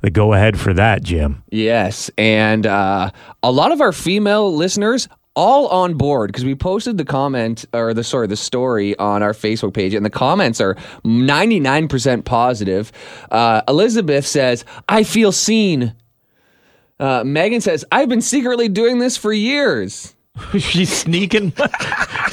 the 0.00 0.10
go 0.10 0.32
ahead 0.32 0.58
for 0.58 0.74
that, 0.74 1.02
Jim. 1.02 1.42
Yes, 1.50 2.10
and 2.18 2.66
uh, 2.66 3.10
a 3.42 3.52
lot 3.52 3.72
of 3.72 3.80
our 3.80 3.92
female 3.92 4.54
listeners 4.54 5.08
all 5.34 5.68
on 5.68 5.94
board 5.94 6.28
because 6.28 6.44
we 6.44 6.54
posted 6.54 6.98
the 6.98 7.04
comment 7.04 7.64
or 7.72 7.94
the 7.94 8.04
sorry 8.04 8.26
the 8.26 8.36
story 8.36 8.96
on 8.98 9.22
our 9.22 9.32
Facebook 9.32 9.74
page, 9.74 9.94
and 9.94 10.04
the 10.04 10.10
comments 10.10 10.60
are 10.60 10.76
ninety 11.04 11.60
nine 11.60 11.88
percent 11.88 12.24
positive. 12.24 12.92
Uh, 13.30 13.62
Elizabeth 13.68 14.26
says, 14.26 14.64
"I 14.88 15.04
feel 15.04 15.32
seen." 15.32 15.94
Uh, 16.98 17.22
Megan 17.24 17.60
says, 17.60 17.84
"I've 17.90 18.08
been 18.08 18.20
secretly 18.20 18.68
doing 18.68 18.98
this 18.98 19.16
for 19.16 19.32
years." 19.32 20.14
She's 20.58 20.90
sneaking 20.90 21.52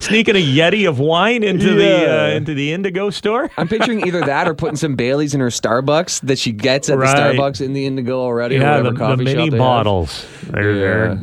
sneaking 0.00 0.36
a 0.36 0.42
yeti 0.42 0.88
of 0.88 0.98
wine 1.00 1.42
into 1.42 1.74
the 1.74 2.08
uh, 2.08 2.28
into 2.36 2.54
the 2.54 2.72
Indigo 2.72 3.10
store. 3.10 3.50
I'm 3.56 3.66
picturing 3.68 4.06
either 4.06 4.20
that 4.20 4.46
or 4.48 4.54
putting 4.54 4.76
some 4.76 4.94
Baileys 4.94 5.34
in 5.34 5.40
her 5.40 5.48
Starbucks 5.48 6.20
that 6.22 6.38
she 6.38 6.52
gets 6.52 6.88
at 6.88 6.98
Right. 6.98 7.14
the 7.34 7.38
Starbucks 7.38 7.60
in 7.60 7.72
the 7.72 7.84
Indigo 7.86 8.20
already. 8.20 8.56
or 8.56 8.60
Yeah, 8.60 8.70
whatever 8.76 8.84
the, 8.84 8.92
the 8.92 8.98
coffee 8.98 9.24
mini 9.24 9.50
they 9.50 9.56
have. 9.56 9.58
bottles. 9.58 10.26
They're, 10.44 10.74
they're 10.74 11.06
Yeah. 11.14 11.18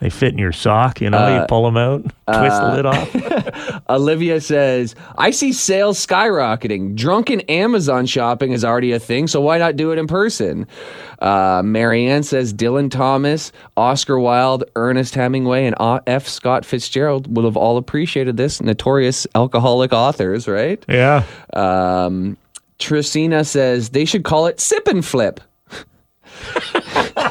They 0.00 0.10
fit 0.10 0.32
in 0.32 0.38
your 0.38 0.52
sock. 0.52 1.00
You 1.00 1.10
know, 1.10 1.40
you 1.40 1.46
pull 1.46 1.64
them 1.64 1.76
out, 1.76 2.02
twist 2.02 2.60
the 2.60 2.72
lid 2.74 2.86
off. 2.86 3.80
Olivia 3.90 4.40
says, 4.40 4.94
I 5.18 5.30
see 5.30 5.52
sales 5.52 6.04
skyrocketing. 6.04 6.94
Drunken 6.96 7.40
Amazon 7.42 8.06
shopping 8.06 8.52
is 8.52 8.64
already 8.64 8.92
a 8.92 8.98
thing, 8.98 9.26
so 9.26 9.40
why 9.40 9.58
not 9.58 9.76
do 9.76 9.92
it 9.92 9.98
in 9.98 10.06
person? 10.06 10.66
Uh, 11.20 11.60
Marianne 11.62 12.22
says, 12.22 12.54
Dylan 12.54 12.90
Thomas, 12.90 13.52
Oscar 13.76 14.18
Wilde, 14.18 14.64
Ernest 14.74 15.14
Hemingway, 15.14 15.66
and 15.66 15.74
F. 16.06 16.26
Scott 16.26 16.64
Fitzgerald 16.64 17.34
would 17.36 17.44
have 17.44 17.56
all 17.56 17.76
appreciated 17.76 18.38
this. 18.38 18.62
Notorious 18.62 19.26
alcoholic 19.34 19.92
authors, 19.92 20.48
right? 20.48 20.82
Yeah, 20.88 21.24
Um, 21.52 22.38
says, 22.80 23.90
they 23.90 24.06
should 24.06 24.24
call 24.24 24.46
it 24.46 24.60
Sip 24.60 24.88
and 24.88 25.04
Flip. 25.04 25.40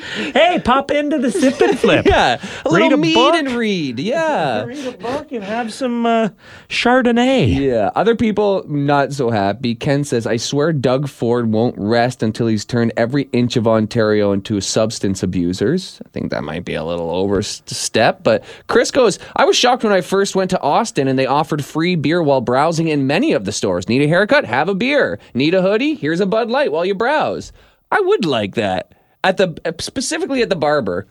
hey, 0.32 0.60
pop 0.64 0.90
into 0.90 1.18
the 1.18 1.30
sip 1.30 1.60
and 1.60 1.78
flip. 1.78 2.06
Yeah, 2.06 2.40
a 2.64 2.70
Read 2.70 2.90
little 2.92 3.04
a 3.04 3.14
book. 3.14 3.34
and 3.34 3.48
read. 3.50 3.98
Yeah. 3.98 4.64
Read 4.66 4.86
a 4.86 4.96
book 4.96 5.32
and 5.32 5.44
have 5.44 5.72
some 5.72 6.06
uh, 6.06 6.28
Chardonnay. 6.68 7.54
Yeah. 7.54 7.90
Other 7.94 8.16
people 8.16 8.64
not 8.68 9.12
so 9.12 9.30
happy. 9.30 9.74
Ken 9.74 10.04
says, 10.04 10.26
I 10.26 10.36
swear 10.36 10.72
Doug 10.72 11.08
Ford 11.08 11.52
won't 11.52 11.74
rest 11.78 12.22
until 12.22 12.46
he's 12.46 12.64
turned 12.64 12.92
every 12.96 13.28
inch 13.32 13.56
of 13.56 13.68
Ontario 13.68 14.32
into 14.32 14.60
substance 14.60 15.22
abusers. 15.22 16.00
I 16.04 16.08
think 16.10 16.30
that 16.30 16.42
might 16.44 16.64
be 16.64 16.74
a 16.74 16.84
little 16.84 17.10
overstep. 17.10 18.22
But 18.22 18.44
Chris 18.68 18.90
goes, 18.90 19.18
I 19.36 19.44
was 19.44 19.56
shocked 19.56 19.84
when 19.84 19.92
I 19.92 20.00
first 20.00 20.34
went 20.34 20.50
to 20.50 20.60
Austin 20.60 21.08
and 21.08 21.18
they 21.18 21.26
offered 21.26 21.64
free 21.64 21.96
beer 21.96 22.22
while 22.22 22.40
browsing 22.40 22.88
in 22.88 23.06
many 23.06 23.32
of 23.32 23.44
the 23.44 23.52
stores. 23.52 23.88
Need 23.88 24.02
a 24.02 24.08
haircut? 24.08 24.44
Have 24.44 24.68
a 24.68 24.74
beer. 24.74 25.18
Need 25.34 25.54
a 25.54 25.62
hoodie? 25.62 25.94
Here's 25.94 26.20
a 26.20 26.26
Bud 26.26 26.48
Light 26.50 26.72
while 26.72 26.84
you 26.86 26.94
browse. 26.94 27.52
I 27.90 28.00
would 28.00 28.24
like 28.24 28.54
that. 28.54 28.92
At 29.24 29.36
the 29.36 29.58
uh, 29.64 29.72
specifically 29.78 30.42
at 30.42 30.48
the 30.48 30.56
barber. 30.56 31.06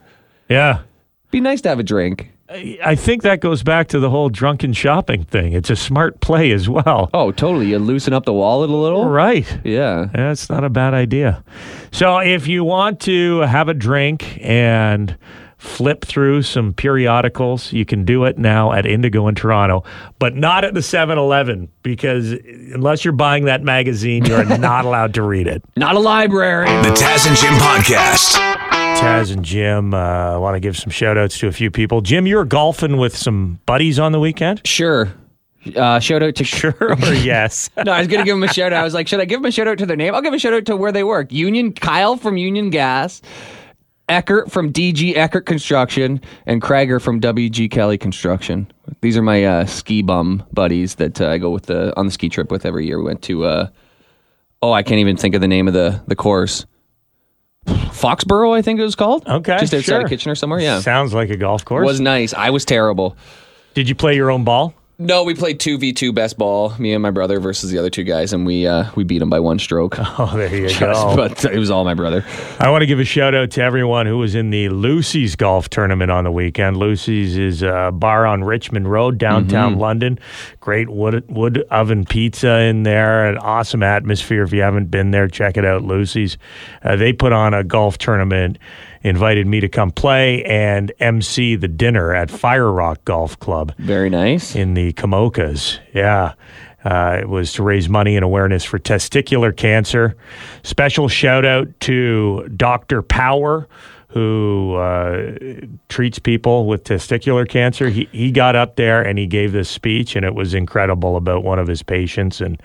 Yeah. 0.49 0.81
Be 1.31 1.39
nice 1.39 1.61
to 1.61 1.69
have 1.69 1.79
a 1.79 1.83
drink. 1.83 2.31
I 2.83 2.95
think 2.95 3.23
that 3.23 3.39
goes 3.39 3.63
back 3.63 3.87
to 3.89 3.99
the 3.99 4.09
whole 4.09 4.27
drunken 4.27 4.73
shopping 4.73 5.23
thing. 5.23 5.53
It's 5.53 5.69
a 5.69 5.75
smart 5.77 6.19
play 6.19 6.51
as 6.51 6.67
well. 6.67 7.09
Oh, 7.13 7.31
totally. 7.31 7.69
You 7.69 7.79
loosen 7.79 8.11
up 8.11 8.25
the 8.25 8.33
wallet 8.33 8.69
a 8.69 8.75
little. 8.75 9.05
Right. 9.05 9.47
Yeah. 9.63 10.09
That's 10.13 10.49
not 10.49 10.65
a 10.65 10.69
bad 10.69 10.93
idea. 10.93 11.45
So 11.93 12.17
if 12.17 12.47
you 12.47 12.65
want 12.65 12.99
to 13.01 13.39
have 13.41 13.69
a 13.69 13.73
drink 13.73 14.37
and 14.41 15.17
flip 15.61 16.03
through 16.03 16.41
some 16.41 16.73
periodicals, 16.73 17.71
you 17.71 17.85
can 17.85 18.03
do 18.03 18.25
it 18.25 18.35
now 18.35 18.73
at 18.73 18.87
Indigo 18.87 19.27
in 19.27 19.35
Toronto, 19.35 19.83
but 20.17 20.35
not 20.35 20.65
at 20.65 20.73
the 20.73 20.79
7-Eleven 20.79 21.69
because 21.83 22.31
unless 22.73 23.05
you're 23.05 23.11
buying 23.11 23.45
that 23.45 23.61
magazine, 23.61 24.25
you're 24.25 24.43
not 24.57 24.85
allowed 24.85 25.13
to 25.13 25.21
read 25.21 25.45
it. 25.45 25.63
Not 25.77 25.95
a 25.95 25.99
library. 25.99 26.65
The 26.65 26.89
Taz 26.89 27.27
and 27.27 27.37
Jim 27.37 27.53
Podcast. 27.53 28.33
Taz 28.99 29.31
and 29.31 29.45
Jim, 29.45 29.93
uh, 29.93 29.97
I 30.33 30.37
want 30.37 30.55
to 30.55 30.59
give 30.59 30.75
some 30.75 30.89
shout 30.89 31.15
outs 31.15 31.37
to 31.39 31.47
a 31.47 31.51
few 31.51 31.69
people. 31.69 32.01
Jim, 32.01 32.25
you 32.25 32.37
were 32.37 32.45
golfing 32.45 32.97
with 32.97 33.15
some 33.15 33.59
buddies 33.67 33.99
on 33.99 34.13
the 34.13 34.19
weekend? 34.19 34.65
Sure. 34.65 35.13
Uh, 35.75 35.99
shout 35.99 36.23
out 36.23 36.33
to 36.33 36.43
Sure 36.43 36.73
or 36.79 36.95
yes? 37.13 37.69
No, 37.85 37.91
I 37.91 37.99
was 37.99 38.07
gonna 38.07 38.25
give 38.25 38.35
him 38.35 38.41
a 38.41 38.51
shout 38.51 38.73
out. 38.73 38.81
I 38.81 38.83
was 38.83 38.95
like, 38.95 39.07
should 39.07 39.19
I 39.19 39.25
give 39.25 39.39
him 39.39 39.45
a 39.45 39.51
shout 39.51 39.67
out 39.67 39.77
to 39.77 39.85
their 39.85 39.95
name? 39.95 40.15
I'll 40.15 40.23
give 40.23 40.33
a 40.33 40.39
shout 40.39 40.53
out 40.53 40.65
to 40.65 40.75
where 40.75 40.91
they 40.91 41.03
work. 41.03 41.31
Union 41.31 41.71
Kyle 41.71 42.17
from 42.17 42.35
Union 42.37 42.71
Gas, 42.71 43.21
Eckert 44.11 44.51
from 44.51 44.73
DG 44.73 45.15
Eckert 45.15 45.45
Construction, 45.45 46.19
and 46.45 46.61
Krager 46.61 47.01
from 47.01 47.21
WG 47.21 47.71
Kelly 47.71 47.97
Construction. 47.97 48.69
These 48.99 49.15
are 49.15 49.21
my 49.21 49.45
uh, 49.45 49.65
ski 49.65 50.01
bum 50.01 50.43
buddies 50.51 50.95
that 50.95 51.21
uh, 51.21 51.29
I 51.29 51.37
go 51.37 51.49
with 51.49 51.67
the 51.67 51.97
on 51.97 52.07
the 52.07 52.11
ski 52.11 52.27
trip 52.27 52.51
with 52.51 52.65
every 52.65 52.85
year. 52.85 52.99
We 52.99 53.05
went 53.05 53.21
to 53.23 53.45
uh, 53.45 53.69
oh, 54.61 54.73
I 54.73 54.83
can't 54.83 54.99
even 54.99 55.15
think 55.15 55.33
of 55.33 55.41
the 55.41 55.47
name 55.47 55.67
of 55.67 55.73
the 55.73 56.03
the 56.07 56.15
course. 56.15 56.65
Foxborough, 57.65 58.53
I 58.57 58.61
think 58.61 58.79
it 58.79 58.83
was 58.83 58.95
called. 58.95 59.25
Okay, 59.27 59.57
just 59.59 59.73
outside 59.73 59.83
sure. 59.85 60.01
of 60.01 60.09
Kitchener 60.09 60.35
somewhere. 60.35 60.59
Yeah, 60.59 60.81
Sounds 60.81 61.13
like 61.13 61.29
a 61.29 61.37
golf 61.37 61.63
course. 61.63 61.85
was 61.85 62.01
nice. 62.01 62.33
I 62.33 62.49
was 62.49 62.65
terrible. 62.65 63.15
Did 63.75 63.87
you 63.87 63.95
play 63.95 64.15
your 64.15 64.29
own 64.29 64.43
ball? 64.43 64.73
No, 65.03 65.23
we 65.23 65.33
played 65.33 65.59
two 65.59 65.79
v 65.79 65.93
two 65.93 66.13
best 66.13 66.37
ball. 66.37 66.75
Me 66.77 66.93
and 66.93 67.01
my 67.01 67.09
brother 67.09 67.39
versus 67.39 67.71
the 67.71 67.79
other 67.79 67.89
two 67.89 68.03
guys, 68.03 68.33
and 68.33 68.45
we 68.45 68.67
uh, 68.67 68.91
we 68.93 69.03
beat 69.03 69.17
them 69.17 69.31
by 69.31 69.39
one 69.39 69.57
stroke. 69.57 69.97
Oh, 70.19 70.37
there 70.37 70.55
you 70.55 70.79
go. 70.79 71.15
but 71.15 71.43
it 71.45 71.57
was 71.57 71.71
all 71.71 71.83
my 71.83 71.95
brother. 71.95 72.23
I 72.59 72.69
want 72.69 72.83
to 72.83 72.85
give 72.85 72.99
a 72.99 73.03
shout 73.03 73.33
out 73.33 73.49
to 73.51 73.63
everyone 73.63 74.05
who 74.05 74.19
was 74.19 74.35
in 74.35 74.51
the 74.51 74.69
Lucy's 74.69 75.35
golf 75.35 75.69
tournament 75.69 76.11
on 76.11 76.25
the 76.25 76.31
weekend. 76.31 76.77
Lucy's 76.77 77.37
is 77.37 77.63
a 77.63 77.89
bar 77.91 78.27
on 78.27 78.43
Richmond 78.43 78.91
Road, 78.91 79.17
downtown 79.17 79.79
London. 79.79 80.19
Great 80.59 80.89
wood 80.89 81.23
wood 81.27 81.65
oven 81.71 82.05
pizza 82.05 82.59
in 82.59 82.83
there, 82.83 83.25
an 83.25 83.39
awesome 83.39 83.81
atmosphere. 83.81 84.43
If 84.43 84.53
you 84.53 84.61
haven't 84.61 84.91
been 84.91 85.09
there, 85.09 85.27
check 85.27 85.57
it 85.57 85.65
out. 85.65 85.81
Lucy's. 85.83 86.37
Uh, 86.83 86.95
they 86.95 87.11
put 87.11 87.33
on 87.33 87.55
a 87.55 87.63
golf 87.63 87.97
tournament. 87.97 88.59
Invited 89.03 89.47
me 89.47 89.59
to 89.59 89.67
come 89.67 89.89
play 89.91 90.43
and 90.43 90.91
MC 90.99 91.55
the 91.55 91.67
dinner 91.67 92.13
at 92.13 92.29
Fire 92.29 92.71
Rock 92.71 93.03
Golf 93.03 93.39
Club 93.39 93.73
Very 93.79 94.09
nice. 94.11 94.55
in 94.55 94.75
the 94.75 94.93
Kamokas. 94.93 95.79
Yeah. 95.93 96.33
Uh, 96.83 97.17
it 97.21 97.29
was 97.29 97.53
to 97.53 97.63
raise 97.63 97.87
money 97.89 98.15
and 98.15 98.23
awareness 98.23 98.63
for 98.63 98.77
testicular 98.79 99.55
cancer. 99.55 100.15
Special 100.63 101.07
shout 101.07 101.45
out 101.45 101.67
to 101.81 102.47
Dr. 102.55 103.01
Power, 103.01 103.67
who 104.07 104.75
uh, 104.75 105.31
treats 105.89 106.19
people 106.19 106.65
with 106.67 106.83
testicular 106.83 107.47
cancer. 107.47 107.89
He, 107.89 108.07
he 108.11 108.31
got 108.31 108.55
up 108.55 108.75
there 108.75 109.01
and 109.01 109.17
he 109.17 109.25
gave 109.27 109.51
this 109.51 109.69
speech, 109.69 110.15
and 110.15 110.25
it 110.25 110.35
was 110.35 110.53
incredible 110.53 111.17
about 111.17 111.43
one 111.43 111.59
of 111.59 111.67
his 111.67 111.81
patients 111.83 112.41
and, 112.41 112.61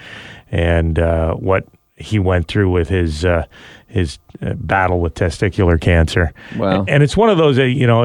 and 0.50 0.98
uh, 0.98 1.34
what 1.34 1.66
he 1.96 2.18
went 2.18 2.48
through 2.48 2.70
with 2.70 2.88
his. 2.88 3.24
Uh, 3.24 3.46
his 3.88 4.18
uh, 4.42 4.54
battle 4.54 5.00
with 5.00 5.14
testicular 5.14 5.80
cancer. 5.80 6.32
Wow. 6.56 6.84
And 6.88 7.02
it's 7.02 7.16
one 7.16 7.30
of 7.30 7.38
those, 7.38 7.58
uh, 7.58 7.62
you 7.62 7.86
know, 7.86 8.04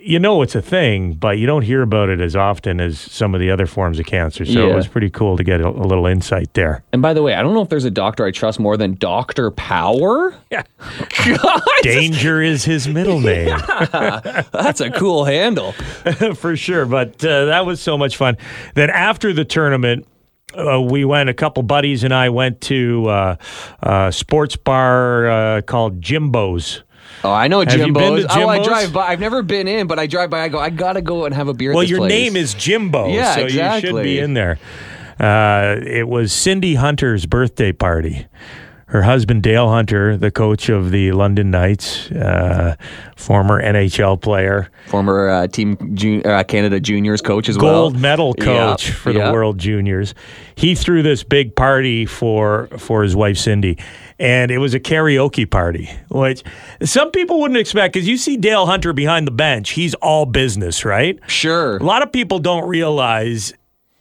you 0.00 0.18
know 0.18 0.40
it's 0.40 0.54
a 0.54 0.62
thing, 0.62 1.12
but 1.12 1.36
you 1.38 1.46
don't 1.46 1.62
hear 1.62 1.82
about 1.82 2.08
it 2.08 2.20
as 2.20 2.34
often 2.34 2.80
as 2.80 2.98
some 2.98 3.34
of 3.34 3.40
the 3.40 3.50
other 3.50 3.66
forms 3.66 3.98
of 3.98 4.06
cancer. 4.06 4.44
So 4.46 4.52
Yeah. 4.66 4.72
it 4.72 4.74
was 4.74 4.86
pretty 4.88 5.10
cool 5.10 5.36
to 5.36 5.44
get 5.44 5.60
a, 5.60 5.68
a 5.68 5.84
little 5.84 6.06
insight 6.06 6.54
there. 6.54 6.82
And 6.92 7.02
by 7.02 7.12
the 7.12 7.22
way, 7.22 7.34
I 7.34 7.42
don't 7.42 7.52
know 7.52 7.60
if 7.60 7.68
there's 7.68 7.84
a 7.84 7.90
doctor 7.90 8.24
I 8.24 8.30
trust 8.30 8.58
more 8.58 8.76
than 8.78 8.94
Doctor 8.94 9.50
Power. 9.50 10.34
Yeah. 10.50 10.62
God, 11.26 11.60
Danger 11.82 12.40
is 12.40 12.64
his 12.64 12.88
middle 12.88 13.20
name 13.20 13.48
that's 14.52 14.80
a 14.80 14.90
cool 14.90 15.24
handle. 15.24 15.72
for 16.36 16.56
sure. 16.56 16.86
But 16.86 17.22
uh, 17.24 17.46
that 17.46 17.66
was 17.66 17.80
so 17.80 17.98
much 17.98 18.16
fun. 18.16 18.38
Then 18.74 18.88
after 18.90 19.32
the 19.34 19.44
tournament, 19.44 20.06
uh, 20.56 20.80
we 20.80 21.04
went, 21.04 21.28
a 21.28 21.34
couple 21.34 21.62
buddies 21.62 22.04
and 22.04 22.14
I 22.14 22.28
went 22.30 22.60
to 22.62 23.06
uh, 23.08 23.36
a 23.80 24.12
sports 24.12 24.56
bar 24.56 25.28
uh, 25.28 25.62
called 25.62 26.00
Jimbo's. 26.00 26.82
Oh, 27.24 27.32
I 27.32 27.48
know 27.48 27.60
Have 27.60 27.72
you 27.74 27.92
been 27.92 27.94
Jimbo's. 28.16 28.26
to 28.26 28.40
Oh, 28.40 28.48
I 28.48 28.62
drive 28.62 28.92
by. 28.92 29.08
I've 29.08 29.18
never 29.20 29.42
been 29.42 29.66
in, 29.66 29.86
but 29.88 29.98
I 29.98 30.06
drive 30.06 30.30
by. 30.30 30.40
I 30.42 30.48
go. 30.48 30.58
I 30.58 30.70
gotta 30.70 31.02
go 31.02 31.24
and 31.24 31.34
have 31.34 31.48
a 31.48 31.54
beer. 31.54 31.74
Well, 31.74 31.82
your 31.82 31.98
place. 31.98 32.10
name 32.10 32.36
is 32.36 32.54
Jimbo, 32.54 33.08
Yeah, 33.08 33.34
so 33.34 33.40
you 33.46 33.80
should 33.80 34.02
be 34.02 34.20
in 34.20 34.34
there. 34.34 34.58
Uh, 35.18 35.80
it 35.84 36.06
was 36.06 36.32
Cindy 36.32 36.76
Hunter's 36.76 37.26
birthday 37.26 37.72
party. 37.72 38.26
Her 38.88 39.02
husband, 39.02 39.42
Dale 39.42 39.68
Hunter, 39.68 40.16
the 40.16 40.30
coach 40.30 40.70
of 40.70 40.90
the 40.90 41.12
London 41.12 41.50
Knights, 41.50 42.10
uh, 42.10 42.74
former 43.16 43.62
NHL 43.62 44.18
player, 44.18 44.70
former 44.86 45.28
uh, 45.28 45.46
team 45.46 45.76
jun- 45.94 46.22
uh, 46.24 46.42
Canada 46.44 46.80
juniors 46.80 47.20
coach 47.20 47.50
as 47.50 47.58
well. 47.58 47.90
gold 47.90 48.00
medal 48.00 48.32
coach 48.32 48.90
for 48.90 49.12
the. 49.12 49.18
World 49.30 49.58
Juniors. 49.58 50.14
He 50.54 50.74
threw 50.74 51.02
this 51.02 51.22
big 51.22 51.54
party 51.54 52.06
for 52.06 52.68
for 52.78 53.02
his 53.02 53.14
wife 53.14 53.36
Cindy, 53.36 53.76
and 54.18 54.50
it 54.50 54.56
was 54.56 54.72
a 54.72 54.80
karaoke 54.80 55.48
party, 55.48 55.90
which 56.10 56.42
some 56.82 57.10
people 57.10 57.40
wouldn't 57.40 57.60
expect 57.60 57.92
because 57.92 58.08
you 58.08 58.16
see 58.16 58.38
Dale 58.38 58.64
Hunter 58.64 58.94
behind 58.94 59.26
the 59.26 59.32
bench. 59.32 59.70
He's 59.70 59.92
all 59.96 60.24
business, 60.24 60.86
right? 60.86 61.18
Sure. 61.26 61.76
A 61.76 61.82
lot 61.84 62.02
of 62.02 62.10
people 62.10 62.38
don't 62.38 62.66
realize 62.66 63.52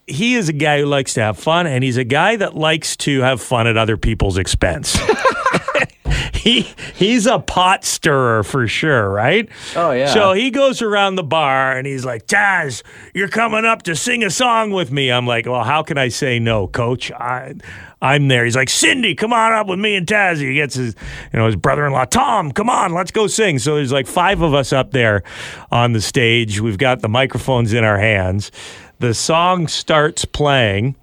he 0.08 0.36
is 0.36 0.50
a 0.50 0.54
guy 0.54 0.80
who 0.80 0.86
likes 0.86 1.13
to 1.15 1.22
have 1.22 1.38
fun, 1.38 1.67
and 1.67 1.84
he's 1.84 1.98
a 1.98 2.04
guy 2.04 2.38
that 2.38 2.56
likes 2.56 2.96
to 2.98 3.20
have 3.22 3.41
fun 3.41 3.67
at 3.67 3.78
other 3.78 3.98
people's 3.98 4.38
expense. 4.38 4.98
he 6.34 6.62
he's 6.96 7.26
a 7.26 7.39
pot 7.39 7.84
stirrer 7.84 8.43
for 8.43 8.67
sure, 8.67 9.10
right? 9.10 9.50
Oh, 9.76 9.91
yeah. 9.91 10.13
So 10.13 10.32
he 10.32 10.50
goes 10.50 10.82
around 10.82 11.15
the 11.15 11.24
bar 11.24 11.78
and 11.78 11.86
he's 11.86 12.06
like, 12.06 12.26
"Taz, 12.26 12.84
you're 13.13 13.28
coming 13.28 13.65
up 13.65 13.84
to 13.84 13.96
sing 13.96 14.24
a 14.24 14.30
song 14.30 14.72
with 14.72 14.91
me." 14.91 15.12
I'm 15.12 15.28
like, 15.28 15.46
"Well, 15.46 15.63
how 15.63 15.84
can 15.84 15.98
I 15.98 16.08
say 16.08 16.39
no, 16.39 16.67
Coach? 16.67 17.12
I, 17.12 17.56
I'm 18.02 18.30
there." 18.30 18.46
He's 18.46 18.56
like, 18.56 18.70
"Cindy, 18.70 19.13
come 19.13 19.34
on 19.34 19.52
up 19.52 19.67
with 19.67 19.80
me 19.80 19.96
and 19.96 20.08
Taz." 20.08 20.39
He 20.39 20.54
gets 20.54 20.76
his, 20.76 20.96
you 21.34 21.39
know, 21.39 21.48
his 21.48 21.58
brother-in-law, 21.58 22.06
Tom, 22.06 22.54
come 22.54 22.70
on, 22.70 22.93
let's 22.93 23.12
go 23.12 23.28
sing. 23.28 23.60
So 23.60 23.76
there's 23.76 23.91
like 23.91 24.08
five 24.08 24.41
of 24.41 24.54
us 24.54 24.72
up 24.72 24.91
there 24.91 25.24
on 25.70 25.91
the 25.91 26.02
stage. 26.02 26.62
We've 26.62 26.78
got 26.78 27.02
the 27.02 27.10
microphones 27.10 27.74
in 27.74 27.84
our 27.84 27.98
hands. 27.98 28.52
The 29.00 29.14
song 29.14 29.68
starts 29.68 30.26
playing. 30.26 30.96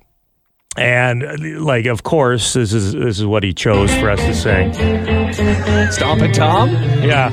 And 0.77 1.63
like, 1.65 1.87
of 1.87 2.03
course, 2.03 2.55
this 2.55 2.73
is 2.73 2.93
this 2.93 3.21
is 3.21 3.27
what 3.27 3.45
he 3.45 3.53
chose 3.55 3.95
for 3.95 4.11
us 4.11 4.19
to 4.21 4.35
sing. 4.35 4.73
Stompin' 5.93 6.33
Tom. 6.33 6.71
Yeah. 6.71 7.31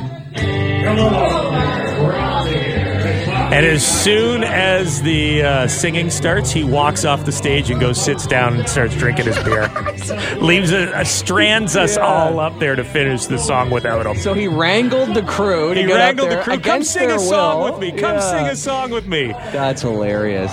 And 3.51 3.65
as 3.65 3.85
soon 3.85 4.45
as 4.45 5.01
the 5.01 5.43
uh, 5.43 5.67
singing 5.67 6.09
starts, 6.09 6.51
he 6.51 6.63
walks 6.63 7.03
off 7.03 7.25
the 7.25 7.33
stage 7.33 7.69
and 7.69 7.81
goes, 7.81 8.01
sits 8.01 8.25
down, 8.25 8.57
and 8.57 8.67
starts 8.69 8.95
drinking 8.95 9.25
his 9.25 9.37
beer. 9.43 9.67
Leaves 10.41 10.71
a, 10.71 10.95
uh, 10.97 11.03
strands 11.03 11.75
us 11.75 11.97
all 11.97 12.39
up 12.39 12.57
there 12.59 12.77
to 12.77 12.83
finish 12.85 13.25
the 13.25 13.37
song 13.37 13.69
without 13.69 14.05
him. 14.05 14.15
So 14.15 14.33
he 14.33 14.47
wrangled 14.47 15.13
the 15.13 15.23
crew. 15.23 15.73
To 15.73 15.79
He 15.81 15.85
wrangled 15.93 16.31
the 16.31 16.41
crew. 16.41 16.59
Come 16.59 16.83
sing 16.83 17.11
a 17.11 17.19
song 17.19 17.63
will. 17.63 17.71
with 17.73 17.81
me. 17.81 17.91
Come 17.91 18.15
Yeah. 18.15 18.19
sing 18.21 18.45
a 18.47 18.55
song 18.55 18.89
with 18.89 19.05
me. 19.07 19.33
That's 19.51 19.81
hilarious. 19.81 20.51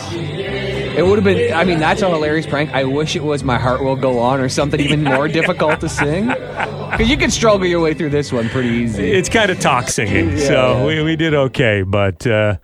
It 0.96 1.02
would 1.06 1.16
have 1.16 1.24
been. 1.24 1.52
I 1.52 1.64
mean, 1.64 1.78
that's 1.78 2.02
a 2.02 2.08
hilarious 2.08 2.46
prank. 2.46 2.70
I 2.72 2.84
wish 2.84 3.16
it 3.16 3.22
was 3.22 3.44
"My 3.44 3.58
Heart 3.58 3.82
Will 3.82 3.96
Go 3.96 4.18
On" 4.18 4.40
or 4.40 4.48
something 4.48 4.80
even 4.80 5.04
more 5.04 5.28
difficult 5.38 5.80
to 5.80 5.88
sing. 5.88 6.28
Because 6.28 7.08
you 7.08 7.16
can 7.16 7.30
struggle 7.30 7.66
your 7.66 7.80
way 7.80 7.94
through 7.94 8.10
this 8.10 8.32
one 8.32 8.48
pretty 8.48 8.70
easy. 8.70 9.10
It's 9.12 9.28
kind 9.28 9.50
of 9.50 9.60
talk 9.60 9.88
singing, 9.88 10.38
so 10.38 10.86
we, 10.86 11.02
we 11.02 11.16
did 11.16 11.34
okay. 11.34 11.82
But 11.82 12.26
uh, 12.26 12.56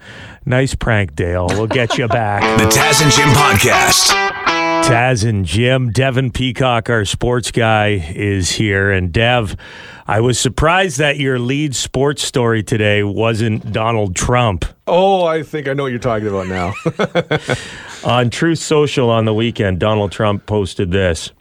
nice 0.47 0.75
prank, 0.75 1.15
Dale. 1.15 1.47
We'll 1.51 1.67
get 1.67 1.99
you 1.99 2.09
back. 2.09 2.43
The 2.65 2.71
Taz 2.71 3.03
and 3.03 3.13
Jim 3.13 3.29
Podcast. 3.31 4.11
Taz 4.85 5.29
and 5.29 5.45
Jim, 5.45 5.91
Devin 5.91 6.31
Peacock, 6.31 6.89
our 6.91 7.05
sports 7.05 7.51
guy, 7.51 8.13
is 8.15 8.51
here. 8.53 8.91
And 8.91 9.13
Dev, 9.13 9.57
I 10.07 10.21
was 10.21 10.39
surprised 10.39 10.99
that 10.99 11.17
your 11.17 11.39
lead 11.39 11.75
sports 11.75 12.23
story 12.23 12.63
today 12.63 13.03
wasn't 13.03 13.73
Donald 13.73 14.15
Trump. 14.15 14.67
Oh, 14.87 15.25
I 15.25 15.43
think 15.43 15.67
I 15.67 15.73
know 15.73 15.85
what 15.85 15.93
you're 15.93 15.99
talking 15.99 16.29
about 16.29 16.47
now. 16.47 16.75
On 18.05 18.29
Truth 18.29 18.59
Social 18.59 19.09
on 19.09 19.25
the 19.25 19.33
weekend, 19.33 19.79
Donald 19.79 20.13
Trump 20.13 20.45
posted 20.45 20.91
this. 20.91 21.33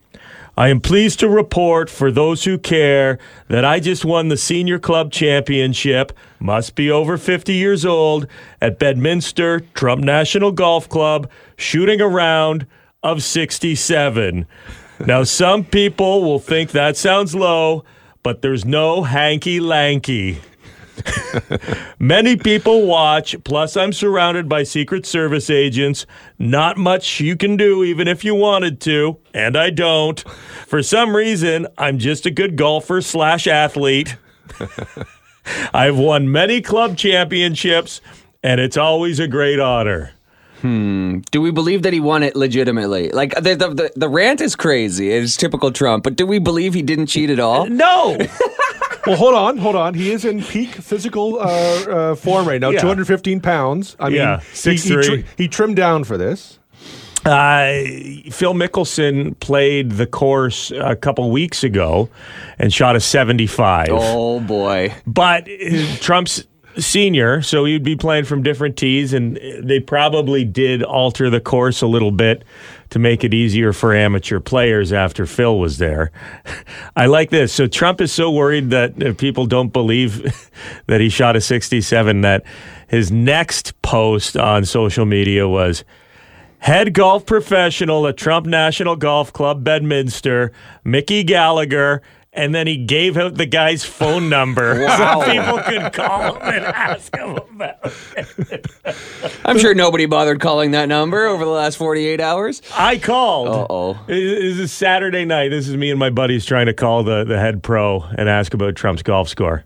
I 0.55 0.69
am 0.69 0.79
pleased 0.79 1.19
to 1.19 1.27
report 1.27 1.89
for 1.89 2.09
those 2.09 2.45
who 2.45 2.57
care 2.57 3.19
that 3.49 3.65
I 3.65 3.81
just 3.81 4.05
won 4.05 4.29
the 4.29 4.37
senior 4.37 4.79
club 4.79 5.11
championship, 5.11 6.13
must 6.39 6.75
be 6.75 6.89
over 6.89 7.17
50 7.17 7.51
years 7.53 7.83
old, 7.83 8.27
at 8.61 8.79
Bedminster 8.79 9.59
Trump 9.73 10.05
National 10.05 10.53
Golf 10.53 10.87
Club, 10.87 11.29
shooting 11.57 11.99
a 11.99 12.07
round 12.07 12.65
of 13.01 13.23
67. 13.23 14.45
Now, 15.05 15.23
some 15.23 15.65
people 15.65 16.23
will 16.23 16.39
think 16.39 16.71
that 16.71 16.95
sounds 16.95 17.35
low, 17.35 17.83
but 18.23 18.41
there's 18.41 18.65
no 18.65 19.03
hanky 19.03 19.59
lanky. 19.59 20.39
Many 21.99 22.35
people 22.37 22.85
watch, 22.85 23.35
plus, 23.43 23.75
I'm 23.75 23.93
surrounded 23.93 24.47
by 24.47 24.63
Secret 24.63 25.05
Service 25.05 25.49
agents. 25.49 26.05
Not 26.37 26.77
much 26.77 27.19
you 27.19 27.35
can 27.35 27.57
do, 27.57 27.83
even 27.83 28.07
if 28.07 28.23
you 28.23 28.35
wanted 28.35 28.79
to, 28.81 29.17
and 29.33 29.57
I 29.57 29.69
don't. 29.69 30.19
For 30.67 30.83
some 30.83 31.15
reason, 31.15 31.67
I'm 31.77 31.97
just 31.97 32.25
a 32.25 32.31
good 32.31 32.55
golfer 32.55 33.01
slash 33.01 33.47
athlete. 33.47 34.15
I've 35.73 35.97
won 35.97 36.31
many 36.31 36.61
club 36.61 36.97
championships, 36.97 38.01
and 38.43 38.61
it's 38.61 38.77
always 38.77 39.19
a 39.19 39.27
great 39.27 39.59
honor. 39.59 40.11
Do 40.63 41.41
we 41.41 41.51
believe 41.51 41.81
that 41.83 41.91
he 41.91 41.99
won 41.99 42.23
it 42.23 42.35
legitimately? 42.37 43.09
Like 43.09 43.35
the 43.35 43.55
the, 43.55 43.67
the, 43.69 43.91
the 43.97 44.07
rant 44.09 44.39
is 44.39 44.55
crazy. 44.55 45.11
It's 45.11 45.35
typical 45.35 45.71
Trump. 45.73 46.03
But 46.05 46.15
do 46.15 46.25
we 46.25 46.39
believe 46.39 46.73
he 46.73 46.81
didn't 46.81 47.07
cheat 47.07 47.29
at 47.29 47.39
all? 47.39 47.65
No! 47.67 48.17
well, 49.05 49.17
hold 49.17 49.35
on, 49.35 49.57
hold 49.57 49.75
on. 49.75 49.93
He 49.93 50.11
is 50.11 50.23
in 50.23 50.41
peak 50.41 50.69
physical 50.69 51.37
uh, 51.39 51.43
uh, 51.43 52.15
form 52.15 52.47
right 52.47 52.61
now. 52.61 52.69
Yeah. 52.69 52.79
215 52.79 53.41
pounds. 53.41 53.97
I 53.99 54.07
Yeah, 54.07 54.25
mean, 54.37 54.39
he, 54.53 54.71
he, 54.71 54.89
6'3". 54.95 55.03
tri- 55.05 55.23
he 55.37 55.47
trimmed 55.49 55.75
down 55.75 56.05
for 56.05 56.17
this. 56.17 56.59
Uh, 57.25 57.71
Phil 58.31 58.53
Mickelson 58.53 59.39
played 59.39 59.91
the 59.91 60.05
course 60.05 60.71
a 60.71 60.95
couple 60.95 61.29
weeks 61.31 61.63
ago 61.63 62.09
and 62.59 62.73
shot 62.73 62.95
a 62.97 62.99
75. 62.99 63.87
Oh 63.91 64.39
boy. 64.41 64.93
But 65.07 65.47
uh, 65.49 65.95
Trump's 66.01 66.43
senior, 66.77 67.41
so 67.41 67.65
he'd 67.65 67.83
be 67.83 67.95
playing 67.95 68.25
from 68.25 68.43
different 68.43 68.77
tees, 68.77 69.13
and 69.13 69.39
they 69.61 69.79
probably 69.79 70.43
did 70.43 70.83
alter 70.83 71.29
the 71.29 71.39
course 71.39 71.81
a 71.81 71.87
little 71.87 72.11
bit 72.11 72.43
to 72.89 72.99
make 72.99 73.23
it 73.23 73.33
easier 73.33 73.73
for 73.73 73.93
amateur 73.93 74.39
players 74.39 74.93
after 74.93 75.25
Phil 75.25 75.57
was 75.57 75.77
there. 75.77 76.11
I 76.95 77.07
like 77.07 77.29
this. 77.29 77.51
So 77.51 77.67
Trump 77.67 78.01
is 78.01 78.11
so 78.11 78.31
worried 78.31 78.69
that 78.69 79.17
people 79.17 79.45
don't 79.45 79.73
believe 79.73 80.23
that 80.87 81.01
he 81.01 81.09
shot 81.09 81.35
a 81.35 81.41
67 81.41 82.21
that 82.21 82.43
his 82.87 83.11
next 83.11 83.81
post 83.81 84.37
on 84.37 84.65
social 84.65 85.05
media 85.05 85.47
was 85.47 85.83
head 86.59 86.93
golf 86.93 87.25
professional 87.25 88.07
at 88.07 88.15
Trump 88.15 88.45
National 88.45 88.95
Golf 88.95 89.33
Club, 89.33 89.63
Bedminster, 89.63 90.51
Mickey 90.83 91.23
Gallagher. 91.23 92.01
And 92.35 92.53
then 92.55 92.65
he 92.65 92.77
gave 92.77 93.15
out 93.15 93.35
the 93.35 93.45
guy's 93.45 93.85
phone 93.85 94.27
number 94.27 94.83
Wow. 94.85 95.21
so 95.23 95.31
people 95.31 95.59
could 95.59 95.93
call 95.93 96.33
him 96.33 96.41
and 96.41 96.65
ask 96.65 97.15
him 97.15 97.37
about 97.37 97.93
it. 98.17 98.65
I'm 99.45 99.59
sure 99.59 99.75
nobody 99.75 100.07
bothered 100.07 100.39
calling 100.39 100.71
that 100.71 100.89
number 100.89 101.27
over 101.27 101.45
the 101.45 101.51
last 101.51 101.75
48 101.75 102.19
hours. 102.19 102.63
I 102.75 102.97
called. 102.97 103.49
Uh-oh. 103.49 103.99
This 104.07 104.57
is 104.57 104.71
Saturday 104.71 105.25
night. 105.25 105.49
This 105.49 105.67
is 105.67 105.77
me 105.77 105.91
and 105.91 105.99
my 105.99 106.09
buddies 106.09 106.43
trying 106.43 106.65
to 106.65 106.73
call 106.73 107.03
the, 107.03 107.23
the 107.23 107.37
head 107.39 107.61
pro 107.61 108.01
and 108.17 108.27
ask 108.27 108.55
about 108.55 108.75
Trump's 108.75 109.03
golf 109.03 109.29
score. 109.29 109.63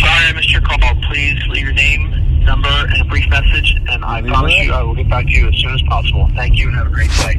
Sorry 0.00 0.26
I 0.26 0.32
missed 0.34 0.50
your 0.50 0.60
call. 0.62 0.78
Please 1.10 1.38
leave 1.48 1.64
your 1.64 1.72
name, 1.72 2.44
number, 2.44 2.68
and 2.68 3.00
a 3.00 3.04
brief 3.04 3.28
message, 3.30 3.74
and 3.90 4.04
I 4.04 4.22
promise 4.22 4.54
you 4.58 4.72
I 4.72 4.82
will 4.82 4.94
get 4.94 5.08
back 5.08 5.26
to 5.26 5.32
you 5.32 5.48
as 5.48 5.56
soon 5.56 5.72
as 5.74 5.77
possible. 5.88 6.28
Thank 6.34 6.56
you 6.56 6.68
and 6.68 6.76
have 6.76 6.86
a 6.86 6.90
great 6.90 7.10
day. 7.10 7.34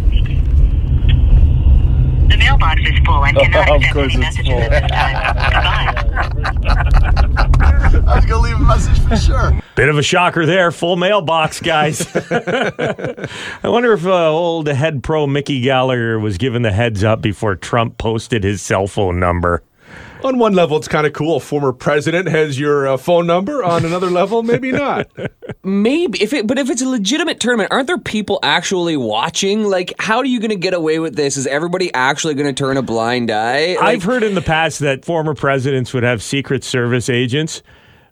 The 2.30 2.38
mailbox 2.38 2.82
is 2.82 3.00
full 3.06 3.26
and 3.26 3.38
cannot 3.38 3.70
accept 3.76 3.98
any 3.98 4.18
messages 4.18 4.54
at 4.54 4.70
this 4.70 4.92
time. 4.92 5.16
Goodbye. 5.44 7.00
I 8.08 8.16
was 8.16 8.26
going 8.26 8.28
to 8.28 8.38
leave 8.40 8.56
a 8.56 8.60
message 8.60 9.00
for 9.08 9.16
sure. 9.16 9.60
Bit 9.76 9.90
of 9.90 9.98
a 9.98 10.04
shocker 10.04 10.46
there. 10.46 10.72
Full 10.72 10.96
mailbox, 10.96 11.60
guys. 11.62 12.06
I 12.32 13.28
wonder 13.64 13.94
if 13.94 14.06
uh, 14.06 14.30
old 14.30 14.68
head 14.68 15.04
pro 15.04 15.26
Mickey 15.26 15.62
Gallagher 15.62 16.20
was 16.20 16.38
given 16.38 16.62
the 16.62 16.72
heads 16.72 17.04
up 17.04 17.22
before 17.22 17.56
Trump 17.56 17.98
posted 17.98 18.44
his 18.44 18.62
cell 18.62 18.88
phone 18.88 19.20
number. 19.20 19.64
On 20.24 20.38
one 20.38 20.54
level, 20.54 20.76
it's 20.78 20.88
kind 20.88 21.08
of 21.08 21.14
cool. 21.14 21.38
A 21.38 21.40
Former 21.40 21.72
president 21.72 22.28
has 22.28 22.60
your 22.60 22.88
uh, 22.88 22.98
phone 22.98 23.26
number. 23.26 23.64
On 23.64 23.86
another 23.86 24.10
level, 24.10 24.44
maybe 24.44 24.72
not. 24.72 25.08
Maybe 25.64 26.22
if 26.22 26.32
it, 26.32 26.48
but 26.48 26.58
if 26.58 26.70
it's 26.70 26.82
a 26.82 26.88
legitimate 26.88 27.40
tournament, 27.40 27.72
aren't 27.72 27.88
there 27.88 27.98
people 27.98 28.40
actually 28.44 28.96
watching? 28.96 29.64
Like, 29.64 29.94
how 30.00 30.18
are 30.18 30.26
you 30.26 30.40
going 30.40 30.52
to 30.52 30.56
get 30.56 30.74
away 30.74 31.00
with 31.00 31.16
this? 31.16 31.38
Is 31.38 31.48
everybody 31.48 31.94
actually 31.94 32.34
going 32.34 32.54
to 32.54 32.58
turn 32.58 32.78
a 32.78 32.82
blind 32.82 33.30
eye? 33.30 33.76
Like, 33.76 33.84
I've 33.84 34.04
heard 34.04 34.24
in 34.24 34.36
the 34.36 34.42
past 34.42 34.80
that 34.80 35.04
former 35.04 35.36
presidents 35.36 35.94
would 35.94 36.04
have 36.04 36.24
Secret 36.24 36.64
Service 36.64 37.10
agents 37.10 37.62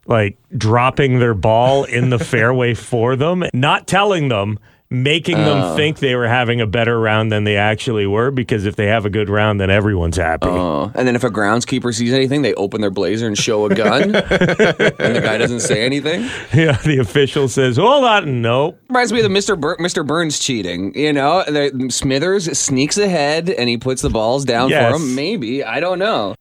like 0.08 0.38
dropping 0.58 1.20
their 1.20 1.34
ball 1.34 1.84
in 1.84 2.10
the 2.10 2.20
fairway 2.24 2.74
for 2.74 3.16
them, 3.16 3.44
not 3.54 3.88
telling 3.88 4.30
them, 4.30 4.60
making 4.90 5.38
them 5.38 5.64
oh. 5.64 5.76
think 5.76 6.00
they 6.00 6.16
were 6.16 6.28
having 6.28 6.62
a 6.62 6.68
better 6.68 7.00
round 7.00 7.32
than 7.32 7.44
they 7.44 7.58
actually 7.58 8.08
were 8.08 8.32
because 8.32 8.66
if 8.66 8.76
they 8.76 8.86
have 8.88 9.06
a 9.06 9.10
good 9.10 9.30
round, 9.30 9.60
then 9.60 9.70
everyone's 9.70 10.18
happy. 10.18 10.48
Oh, 10.48 10.92
and 10.96 11.08
then 11.08 11.16
if 11.16 11.24
a 11.24 11.30
groundskeeper 11.30 11.94
sees 11.94 12.14
anything, 12.14 12.42
they 12.42 12.54
open 12.54 12.82
their 12.82 12.92
blazer 12.92 13.28
and 13.28 13.38
show 13.38 13.66
a 13.66 13.76
gun, 13.76 14.04
and 14.16 14.16
the 14.16 15.22
guy 15.24 15.38
doesn't 15.38 15.60
say 15.60 15.86
anything. 15.86 16.22
yeah, 16.54 16.78
the 16.84 17.00
official 17.00 17.48
says, 17.48 17.78
hold 17.78 18.06
on, 18.06 18.42
no. 18.42 18.78
Reminds 18.90 19.12
me 19.12 19.20
of 19.20 19.32
the 19.32 19.38
Mr. 19.38 19.60
Bur- 19.60 19.78
Mr. 19.78 20.06
Burns 20.06 20.40
cheating. 20.40 20.98
You 20.98 21.14
know, 21.14 21.44
the, 21.44 21.90
Smithers 21.90 22.58
sneaks 22.58 22.98
ahead 22.98 23.50
and 23.50 23.70
he 23.70 23.78
puts 23.78 24.02
the 24.02 24.10
balls 24.10 24.46
down 24.46 24.70
Yes. 24.70 24.92
for 24.92 25.02
him. 25.02 25.16
Maybe 25.16 25.64
I 25.64 25.80
don't 25.80 26.00
know. 26.00 26.36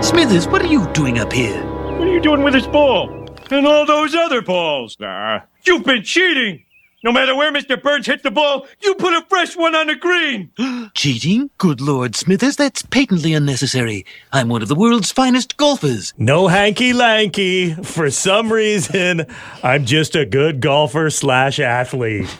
Smithers, 0.00 0.46
what 0.48 0.62
are 0.62 0.66
you 0.66 0.86
doing 0.92 1.18
up 1.18 1.32
here? 1.32 1.62
What 1.64 2.08
are 2.08 2.12
you 2.12 2.20
doing 2.20 2.42
with 2.42 2.54
this 2.54 2.66
ball? 2.66 3.23
And 3.50 3.66
all 3.66 3.86
those 3.86 4.14
other 4.14 4.42
balls? 4.42 4.96
Nah. 4.98 5.40
You've 5.66 5.84
been 5.84 6.02
cheating! 6.02 6.62
No 7.04 7.12
matter 7.12 7.36
where 7.36 7.52
Mr. 7.52 7.80
Burns 7.80 8.06
hit 8.06 8.22
the 8.22 8.30
ball, 8.30 8.66
you 8.80 8.94
put 8.94 9.12
a 9.12 9.20
fresh 9.28 9.54
one 9.58 9.74
on 9.74 9.88
the 9.88 9.94
green! 9.94 10.50
Cheating? 10.94 11.50
Good 11.58 11.82
Lord, 11.82 12.16
Smithers, 12.16 12.56
that's 12.56 12.80
patently 12.80 13.34
unnecessary. 13.34 14.06
I'm 14.32 14.48
one 14.48 14.62
of 14.62 14.68
the 14.68 14.74
world's 14.74 15.12
finest 15.12 15.58
golfers. 15.58 16.14
No 16.16 16.48
hanky 16.48 16.94
lanky. 16.94 17.74
For 17.74 18.10
some 18.10 18.50
reason, 18.50 19.26
I'm 19.62 19.84
just 19.84 20.16
a 20.16 20.24
good 20.24 20.62
golfer 20.62 21.10
slash 21.10 21.60
athlete. 21.60 22.34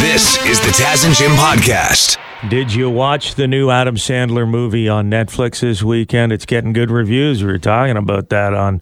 This 0.00 0.44
is 0.44 0.58
the 0.60 0.72
Taz 0.72 1.06
and 1.06 1.14
Jim 1.14 1.30
podcast. 1.32 2.17
Did 2.46 2.72
you 2.72 2.88
watch 2.88 3.34
the 3.34 3.48
new 3.48 3.68
Adam 3.68 3.96
Sandler 3.96 4.48
movie 4.48 4.88
on 4.88 5.10
Netflix 5.10 5.58
this 5.60 5.82
weekend? 5.82 6.30
It's 6.32 6.46
getting 6.46 6.72
good 6.72 6.88
reviews. 6.90 7.42
We 7.42 7.50
were 7.50 7.58
talking 7.58 7.96
about 7.96 8.28
that 8.28 8.54
on 8.54 8.80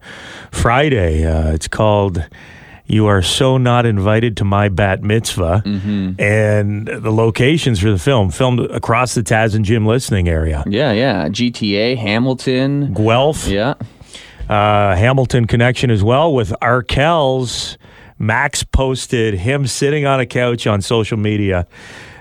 Friday. 0.50 1.24
Uh, 1.24 1.52
it's 1.54 1.66
called 1.66 2.22
You 2.84 3.06
Are 3.06 3.22
So 3.22 3.56
Not 3.56 3.86
Invited 3.86 4.36
to 4.38 4.44
My 4.44 4.68
Bat 4.68 5.02
Mitzvah. 5.02 5.62
And 5.64 6.86
the 6.86 7.10
locations 7.10 7.80
for 7.80 7.90
the 7.90 7.98
film 7.98 8.30
filmed 8.30 8.60
across 8.60 9.14
the 9.14 9.22
Taz 9.22 9.54
and 9.54 9.64
Jim 9.64 9.86
listening 9.86 10.28
area. 10.28 10.62
Yeah, 10.66 10.92
yeah. 10.92 11.28
GTA, 11.28 11.96
Hamilton. 11.96 12.92
Guelph, 12.92 13.48
Yeah. 13.48 13.74
uh, 14.50 14.94
Hamilton 14.96 15.46
connection 15.46 15.90
as 15.90 16.04
well 16.04 16.34
with 16.34 16.50
Arkells. 16.60 17.78
Max 18.18 18.62
posted 18.64 19.32
him 19.34 19.66
sitting 19.66 20.04
on 20.04 20.20
a 20.20 20.26
couch 20.26 20.66
on 20.66 20.82
social 20.82 21.16
media. 21.16 21.66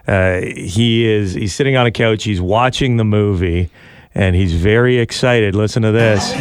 Uh, 0.07 0.41
he 0.41 1.05
is 1.05 1.33
he's 1.33 1.53
sitting 1.55 1.75
on 1.75 1.85
a 1.85 1.91
couch. 1.91 2.23
He's 2.23 2.41
watching 2.41 2.97
the 2.97 3.03
movie, 3.05 3.69
and 4.13 4.35
he's 4.35 4.53
very 4.53 4.97
excited. 4.99 5.55
Listen 5.55 5.81
to 5.83 5.91
this. 5.91 6.31
Oh 6.33 6.37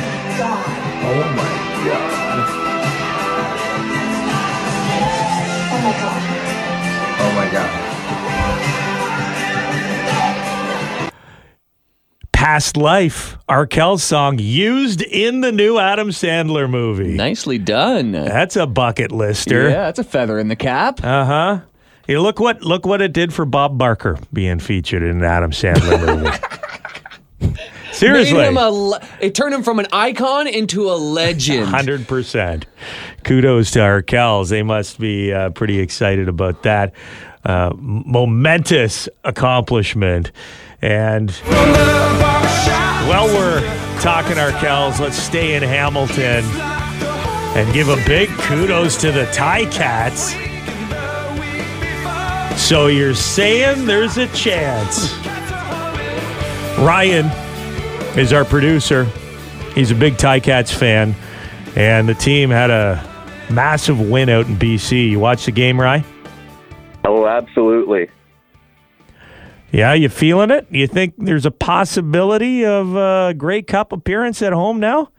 my 1.36 1.44
god. 1.84 2.10
Oh 7.20 7.32
my 7.34 7.50
god 7.52 7.80
Past 12.32 12.76
Life, 12.76 13.38
Arkells 13.48 14.00
song 14.00 14.38
used 14.38 15.00
in 15.00 15.40
the 15.40 15.50
new 15.50 15.78
Adam 15.78 16.10
Sandler 16.10 16.68
movie. 16.68 17.14
Nicely 17.14 17.56
done. 17.58 18.12
That's 18.12 18.56
a 18.56 18.66
bucket 18.66 19.10
lister. 19.12 19.70
Yeah, 19.70 19.84
that's 19.84 19.98
a 19.98 20.04
feather 20.04 20.38
in 20.38 20.48
the 20.48 20.56
cap. 20.56 21.02
Uh 21.02 21.24
huh. 21.24 21.60
Hey, 22.06 22.18
look 22.18 22.38
what 22.38 22.62
look 22.62 22.84
what 22.86 23.00
it 23.00 23.12
did 23.12 23.32
for 23.32 23.44
Bob 23.44 23.78
Barker 23.78 24.18
being 24.32 24.58
featured 24.58 25.02
in 25.02 25.10
an 25.18 25.24
Adam 25.24 25.50
Sandler 25.52 26.22
movie. 27.40 27.56
Seriously. 27.92 28.38
Made 28.38 28.48
him 28.48 28.56
a 28.56 28.70
le- 28.70 29.08
it 29.20 29.34
turned 29.34 29.54
him 29.54 29.62
from 29.62 29.78
an 29.78 29.86
icon 29.92 30.46
into 30.46 30.90
a 30.90 30.96
legend. 30.96 31.66
Hundred 31.68 32.06
percent. 32.06 32.66
Kudos 33.22 33.70
to 33.72 33.78
Arkells. 33.78 34.50
They 34.50 34.62
must 34.62 34.98
be 34.98 35.32
uh, 35.32 35.50
pretty 35.50 35.78
excited 35.80 36.28
about 36.28 36.62
that 36.64 36.92
uh, 37.44 37.72
momentous 37.76 39.08
accomplishment. 39.22 40.32
And 40.82 41.30
while 43.06 43.26
we're 43.28 43.62
talking 44.00 44.36
Arkells, 44.36 44.98
let's 45.00 45.16
stay 45.16 45.54
in 45.54 45.62
Hamilton 45.62 46.44
and 47.56 47.72
give 47.72 47.88
a 47.88 47.96
big 48.06 48.28
kudos 48.40 48.96
to 48.98 49.10
the 49.12 49.24
Ticats. 49.26 50.34
So 52.64 52.86
you're 52.86 53.14
saying 53.14 53.84
there's 53.84 54.16
a 54.16 54.26
chance? 54.28 55.14
Ryan 56.78 57.26
is 58.18 58.32
our 58.32 58.46
producer. 58.46 59.04
He's 59.74 59.90
a 59.90 59.94
big 59.94 60.14
Ticats 60.14 60.72
fan, 60.72 61.14
and 61.76 62.08
the 62.08 62.14
team 62.14 62.48
had 62.48 62.70
a 62.70 63.06
massive 63.50 64.00
win 64.00 64.30
out 64.30 64.46
in 64.46 64.56
BC. 64.56 65.10
You 65.10 65.20
watched 65.20 65.44
the 65.44 65.52
game, 65.52 65.78
Ryan? 65.78 66.04
Oh, 67.04 67.26
absolutely. 67.26 68.08
Yeah, 69.70 69.92
you 69.92 70.08
feeling 70.08 70.50
it? 70.50 70.66
You 70.70 70.86
think 70.86 71.16
there's 71.18 71.44
a 71.44 71.50
possibility 71.50 72.64
of 72.64 72.96
a 72.96 73.34
Grey 73.36 73.60
Cup 73.60 73.92
appearance 73.92 74.40
at 74.40 74.54
home 74.54 74.80
now? 74.80 75.10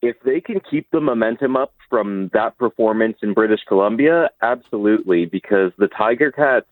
If 0.00 0.16
they 0.24 0.40
can 0.40 0.60
keep 0.70 0.90
the 0.90 1.00
momentum 1.00 1.56
up 1.56 1.72
from 1.90 2.30
that 2.32 2.56
performance 2.56 3.18
in 3.22 3.34
British 3.34 3.60
Columbia, 3.66 4.30
absolutely, 4.42 5.26
because 5.26 5.72
the 5.76 5.88
Tiger 5.88 6.30
Cats, 6.30 6.66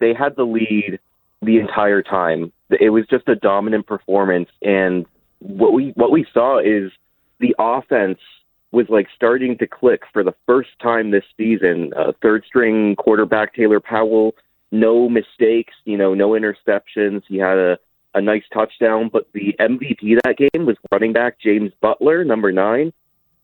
they 0.00 0.12
had 0.14 0.34
the 0.36 0.44
lead 0.44 0.98
the 1.42 1.58
entire 1.58 2.02
time. 2.02 2.52
It 2.70 2.90
was 2.90 3.04
just 3.08 3.28
a 3.28 3.36
dominant 3.36 3.86
performance 3.86 4.48
and 4.62 5.06
what 5.42 5.72
we 5.72 5.92
what 5.96 6.12
we 6.12 6.26
saw 6.32 6.58
is 6.58 6.90
the 7.40 7.54
offense 7.58 8.18
was 8.70 8.86
like 8.88 9.08
starting 9.14 9.58
to 9.58 9.66
click 9.66 10.02
for 10.12 10.24
the 10.24 10.34
first 10.46 10.70
time 10.80 11.10
this 11.10 11.24
season. 11.36 11.92
Uh, 11.94 12.12
third 12.22 12.44
string 12.46 12.96
quarterback 12.96 13.54
Taylor 13.54 13.80
Powell, 13.80 14.34
no 14.70 15.08
mistakes, 15.08 15.74
you 15.84 15.98
know, 15.98 16.14
no 16.14 16.30
interceptions. 16.30 17.22
He 17.28 17.36
had 17.38 17.58
a 17.58 17.78
a 18.14 18.20
nice 18.20 18.44
touchdown, 18.52 19.08
but 19.12 19.26
the 19.32 19.54
MVP 19.58 20.18
that 20.24 20.36
game 20.36 20.66
was 20.66 20.76
running 20.90 21.12
back 21.12 21.38
James 21.40 21.72
Butler, 21.80 22.24
number 22.24 22.52
nine. 22.52 22.92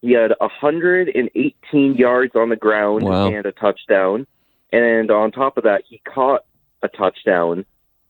He 0.03 0.13
had 0.13 0.33
118 0.41 1.95
yards 1.95 2.37
on 2.37 2.49
the 2.51 2.57
ground 2.57 3.03
Wow. 3.03 3.29
and 3.29 3.47
a 3.47 3.53
touchdown. 3.53 4.27
And 4.73 5.11
on 5.11 5.33
top 5.33 5.57
of 5.57 5.65
that, 5.65 5.83
he 5.89 6.01
caught 6.05 6.45
a 6.83 6.89
touchdown 6.89 7.65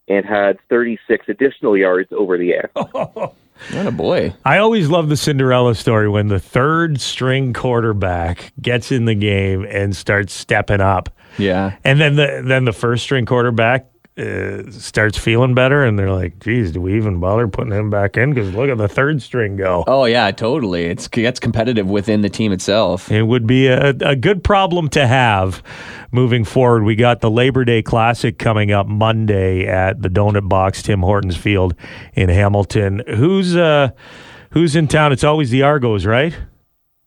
and 0.08 0.24
had 0.26 0.58
36 0.68 1.26
additional 1.28 1.76
yards 1.76 2.10
over 2.12 2.36
the 2.36 2.52
air. 2.52 2.70
What 2.74 3.34
a 3.72 3.86
oh, 3.86 3.90
boy. 3.90 4.34
I 4.44 4.58
always 4.58 4.88
love 4.88 5.08
the 5.08 5.16
Cinderella 5.16 5.74
story 5.74 6.08
when 6.08 6.28
the 6.28 6.38
third 6.38 7.00
string 7.00 7.52
quarterback 7.52 8.52
gets 8.60 8.90
in 8.92 9.04
the 9.04 9.14
game 9.14 9.64
and 9.68 9.94
starts 9.94 10.32
stepping 10.32 10.80
up. 10.80 11.10
Yeah. 11.38 11.76
And 11.84 12.00
then 12.00 12.16
the 12.16 12.42
then 12.44 12.64
the 12.64 12.72
first 12.72 13.04
string 13.04 13.26
quarterback 13.26 13.86
uh, 14.18 14.70
starts 14.70 15.16
feeling 15.16 15.54
better, 15.54 15.84
and 15.84 15.98
they're 15.98 16.12
like, 16.12 16.38
"Geez, 16.40 16.72
do 16.72 16.80
we 16.80 16.96
even 16.96 17.20
bother 17.20 17.46
putting 17.48 17.72
him 17.72 17.90
back 17.90 18.16
in? 18.16 18.34
Because 18.34 18.52
look 18.54 18.68
at 18.68 18.78
the 18.78 18.88
third 18.88 19.22
string 19.22 19.56
go." 19.56 19.84
Oh 19.86 20.04
yeah, 20.04 20.30
totally. 20.30 20.86
It's 20.86 21.06
it 21.06 21.12
gets 21.12 21.38
competitive 21.40 21.88
within 21.88 22.22
the 22.22 22.28
team 22.28 22.52
itself. 22.52 23.10
It 23.10 23.22
would 23.22 23.46
be 23.46 23.68
a, 23.68 23.90
a 24.00 24.16
good 24.16 24.42
problem 24.42 24.88
to 24.90 25.06
have 25.06 25.62
moving 26.10 26.44
forward. 26.44 26.84
We 26.84 26.96
got 26.96 27.20
the 27.20 27.30
Labor 27.30 27.64
Day 27.64 27.82
Classic 27.82 28.38
coming 28.38 28.72
up 28.72 28.86
Monday 28.86 29.66
at 29.66 30.02
the 30.02 30.08
Donut 30.08 30.48
Box, 30.48 30.82
Tim 30.82 31.00
Hortons 31.00 31.36
Field 31.36 31.74
in 32.14 32.28
Hamilton. 32.28 33.02
Who's 33.06 33.56
uh, 33.56 33.90
who's 34.50 34.74
in 34.76 34.88
town? 34.88 35.12
It's 35.12 35.24
always 35.24 35.50
the 35.50 35.62
Argos, 35.62 36.06
right? 36.06 36.36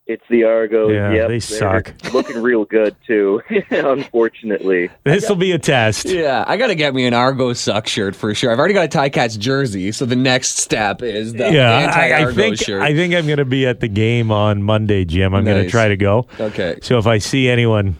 It's 0.07 0.23
the 0.29 0.43
Argos. 0.43 0.91
Yeah, 0.91 1.13
yep, 1.13 1.27
they 1.29 1.39
suck. 1.39 1.93
looking 2.13 2.41
real 2.41 2.65
good 2.65 2.95
too, 3.05 3.41
unfortunately. 3.69 4.89
This 5.03 5.29
will 5.29 5.35
be 5.35 5.51
a 5.51 5.59
test. 5.59 6.05
Yeah, 6.05 6.43
I 6.47 6.57
gotta 6.57 6.75
get 6.75 6.93
me 6.95 7.05
an 7.05 7.13
Argo 7.13 7.53
suck 7.53 7.87
shirt 7.87 8.15
for 8.15 8.33
sure. 8.33 8.51
I've 8.51 8.59
already 8.59 8.73
got 8.73 8.93
a 8.93 8.97
Ticats 8.97 9.37
jersey, 9.37 9.91
so 9.91 10.05
the 10.05 10.15
next 10.15 10.57
step 10.57 11.01
is 11.01 11.33
the 11.33 11.51
yeah, 11.51 11.71
I, 11.71 11.73
I 11.73 11.81
anti-Argo 11.83 12.35
think 12.35 12.57
shirt. 12.57 12.81
I 12.81 12.95
think 12.95 13.13
I'm 13.13 13.25
going 13.25 13.37
to 13.37 13.45
be 13.45 13.67
at 13.67 13.79
the 13.79 13.87
game 13.87 14.31
on 14.31 14.63
Monday, 14.63 15.05
Jim. 15.05 15.35
I'm 15.35 15.45
going 15.45 15.63
to 15.63 15.69
try 15.69 15.87
to 15.87 15.97
go. 15.97 16.27
Okay. 16.39 16.79
So 16.81 16.97
if 16.97 17.05
I 17.05 17.19
see 17.19 17.47
anyone 17.47 17.95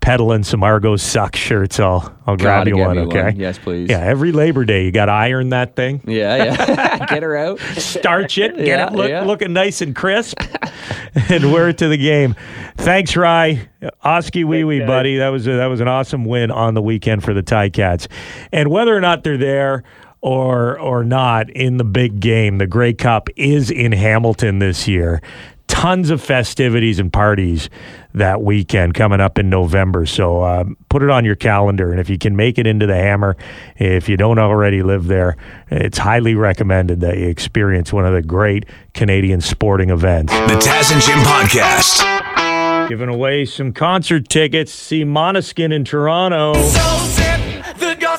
peddling 0.00 0.42
some 0.44 0.62
Argos 0.62 1.02
suck 1.02 1.36
shirts, 1.36 1.78
I'll 1.80 2.16
I'll 2.26 2.36
grab 2.36 2.66
Gotta 2.66 2.70
you 2.70 2.78
one. 2.78 2.98
Okay. 2.98 3.22
one. 3.24 3.36
Yes, 3.36 3.58
please. 3.58 3.90
Yeah, 3.90 4.00
every 4.00 4.32
Labor 4.32 4.64
Day 4.64 4.84
you 4.84 4.92
got 4.92 5.06
to 5.06 5.12
iron 5.12 5.50
that 5.50 5.76
thing. 5.76 6.00
Yeah, 6.06 6.36
yeah. 6.44 7.06
get 7.06 7.22
her 7.22 7.36
out. 7.36 7.58
starch 7.60 8.38
it, 8.38 8.56
get 8.56 8.66
Yeah, 8.66 8.86
it 8.88 8.92
look, 8.92 9.08
yeah. 9.10 9.22
looking 9.24 9.52
nice 9.52 9.80
and 9.80 9.94
crisp, 9.94 10.40
and 11.30 11.52
wear 11.52 11.68
it 11.70 11.78
to 11.78 11.88
the 11.88 11.96
game. 11.98 12.34
Thanks, 12.76 13.16
Rye. 13.16 13.68
Oskee 14.02 14.44
wee 14.44 14.64
wee, 14.64 14.80
buddy. 14.80 15.16
That 15.18 15.28
was 15.28 15.46
a, 15.46 15.52
that 15.52 15.66
was 15.66 15.80
an 15.80 15.88
awesome 15.88 16.24
win 16.24 16.50
on 16.50 16.74
the 16.74 16.82
weekend 16.82 17.24
for 17.24 17.34
the 17.34 17.42
Ticats. 17.42 18.06
And 18.52 18.70
whether 18.70 18.96
or 18.96 19.00
not 19.00 19.24
they're 19.24 19.36
there 19.38 19.82
or 20.20 20.78
or 20.80 21.04
not 21.04 21.48
in 21.50 21.76
the 21.76 21.84
big 21.84 22.20
game, 22.20 22.58
the 22.58 22.66
Grey 22.66 22.92
Cup 22.92 23.28
is 23.36 23.70
in 23.70 23.92
Hamilton 23.92 24.58
this 24.58 24.88
year. 24.88 25.20
Tons 25.68 26.10
of 26.10 26.20
festivities 26.20 26.98
and 26.98 27.12
parties 27.12 27.70
that 28.14 28.42
weekend 28.42 28.94
coming 28.94 29.20
up 29.20 29.38
in 29.38 29.48
November. 29.48 30.06
So 30.06 30.42
um, 30.42 30.76
put 30.88 31.02
it 31.02 31.10
on 31.10 31.24
your 31.24 31.36
calendar. 31.36 31.92
And 31.92 32.00
if 32.00 32.10
you 32.10 32.18
can 32.18 32.34
make 32.34 32.58
it 32.58 32.66
into 32.66 32.86
the 32.86 32.96
Hammer, 32.96 33.36
if 33.76 34.08
you 34.08 34.16
don't 34.16 34.38
already 34.38 34.82
live 34.82 35.06
there, 35.06 35.36
it's 35.70 35.98
highly 35.98 36.34
recommended 36.34 37.00
that 37.00 37.18
you 37.18 37.28
experience 37.28 37.92
one 37.92 38.04
of 38.04 38.12
the 38.12 38.22
great 38.22 38.66
Canadian 38.94 39.40
sporting 39.40 39.90
events. 39.90 40.32
The 40.32 40.58
Taz 40.58 40.92
and 40.92 41.00
Jim 41.00 41.18
Podcast. 41.20 42.88
Giving 42.88 43.10
away 43.10 43.44
some 43.44 43.72
concert 43.72 44.28
tickets 44.28 44.72
see 44.72 45.04
Måneskin 45.04 45.72
in 45.72 45.84
Toronto. 45.84 46.54
The 46.54 47.47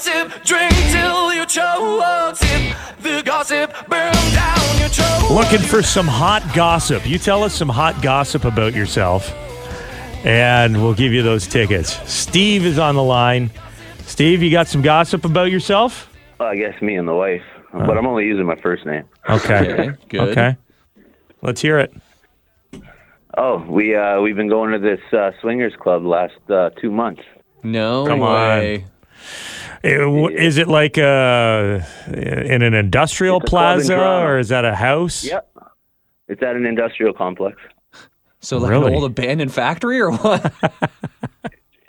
gossip, 0.04 0.44
drink 0.46 0.72
till 0.92 1.34
you 1.34 1.46
choke. 1.46 2.36
Sip 2.36 2.78
the 3.02 3.22
gossip, 3.26 3.74
burn 3.88 4.14
down 4.34 4.80
your 4.80 4.88
throat. 4.90 5.32
Looking 5.32 5.60
for 5.60 5.82
some 5.84 6.08
hot 6.08 6.44
gossip. 6.56 7.06
You 7.08 7.18
tell 7.18 7.44
us 7.44 7.54
some 7.54 7.70
hot 7.70 8.02
gossip 8.02 8.46
about 8.46 8.74
yourself, 8.74 9.34
and 10.26 10.82
we'll 10.82 10.94
give 10.94 11.12
you 11.12 11.22
those 11.22 11.48
tickets. 11.48 12.00
Steve 12.12 12.66
is 12.66 12.80
on 12.80 12.96
the 12.96 13.04
line. 13.04 13.52
Steve, 14.06 14.42
you 14.42 14.52
got 14.52 14.68
some 14.68 14.82
gossip 14.82 15.26
about 15.26 15.52
yourself? 15.52 16.10
I 16.40 16.56
guess 16.56 16.82
me 16.82 16.96
and 16.96 17.08
the 17.08 17.14
wife, 17.14 17.44
but 17.74 17.98
I'm 17.98 18.08
only 18.08 18.26
using 18.26 18.46
my 18.46 18.56
first 18.56 18.86
name. 18.86 19.04
Okay. 19.30 19.74
Okay, 19.74 19.90
good. 20.08 20.30
Okay. 20.30 20.58
Let's 21.42 21.62
hear 21.62 21.80
it. 21.80 21.94
Oh, 23.38 23.58
we 23.70 23.96
uh, 23.96 24.20
we've 24.22 24.36
been 24.36 24.50
going 24.50 24.72
to 24.72 24.80
this 24.80 25.00
uh, 25.14 25.32
swingers 25.42 25.74
club 25.80 26.06
last 26.06 26.34
uh, 26.50 26.70
two 26.82 26.92
months. 26.92 27.22
No 27.64 28.06
Come 28.08 28.22
on. 28.22 28.60
way. 28.60 28.78
W- 28.78 28.90
Is 29.84 30.58
it 30.58 30.68
like 30.68 30.98
uh, 30.98 31.80
in 32.08 32.62
an 32.62 32.74
industrial 32.74 33.38
It's 33.38 33.46
in 33.46 33.50
plaza, 33.50 33.98
or 33.98 34.38
is 34.40 34.50
that 34.50 34.66
a 34.66 34.76
house? 34.76 35.24
Yep, 35.24 35.50
it's 36.28 36.44
at 36.44 36.56
an 36.56 36.66
industrial 36.66 37.14
complex. 37.14 37.58
So 38.42 38.58
like 38.58 38.72
Really? 38.72 38.88
an 38.88 38.94
old 38.96 39.04
abandoned 39.12 39.54
factory 39.54 40.00
or 40.00 40.12
what? 40.12 40.54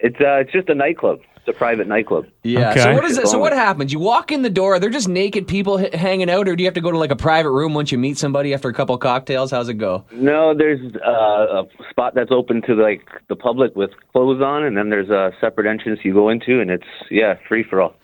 It's 0.02 0.16
uh, 0.20 0.40
it's 0.40 0.52
just 0.52 0.68
a 0.68 0.74
nightclub. 0.74 1.20
It's 1.36 1.48
a 1.48 1.52
private 1.52 1.86
nightclub. 1.86 2.26
Yeah. 2.42 2.70
Okay. 2.70 2.82
So 2.82 2.92
what 2.92 3.04
is 3.04 3.16
it? 3.16 3.26
So 3.28 3.38
what 3.38 3.54
happens? 3.54 3.92
You 3.92 3.98
walk 3.98 4.30
in 4.30 4.42
the 4.42 4.50
door. 4.50 4.78
They're 4.78 4.90
just 4.90 5.08
naked 5.08 5.48
people 5.48 5.78
h- 5.78 5.94
hanging 5.94 6.28
out, 6.28 6.46
or 6.48 6.54
do 6.54 6.62
you 6.62 6.66
have 6.66 6.74
to 6.74 6.82
go 6.82 6.90
to 6.90 6.98
like 6.98 7.10
a 7.10 7.16
private 7.16 7.50
room 7.50 7.72
once 7.72 7.90
you 7.90 7.96
meet 7.96 8.18
somebody 8.18 8.52
after 8.52 8.68
a 8.68 8.74
couple 8.74 8.96
cocktails? 8.98 9.50
How's 9.50 9.70
it 9.70 9.74
go? 9.74 10.04
No, 10.12 10.54
there's 10.54 10.80
uh, 10.96 11.62
a 11.62 11.68
spot 11.90 12.14
that's 12.14 12.30
open 12.30 12.60
to 12.62 12.74
like 12.74 13.08
the 13.28 13.36
public 13.36 13.74
with 13.74 13.90
clothes 14.12 14.42
on, 14.42 14.64
and 14.64 14.76
then 14.76 14.90
there's 14.90 15.08
a 15.08 15.32
separate 15.40 15.66
entrance 15.66 16.00
you 16.02 16.12
go 16.12 16.28
into, 16.28 16.60
and 16.60 16.70
it's 16.70 16.84
yeah, 17.10 17.38
free 17.48 17.62
for 17.62 17.80
all. 17.80 17.94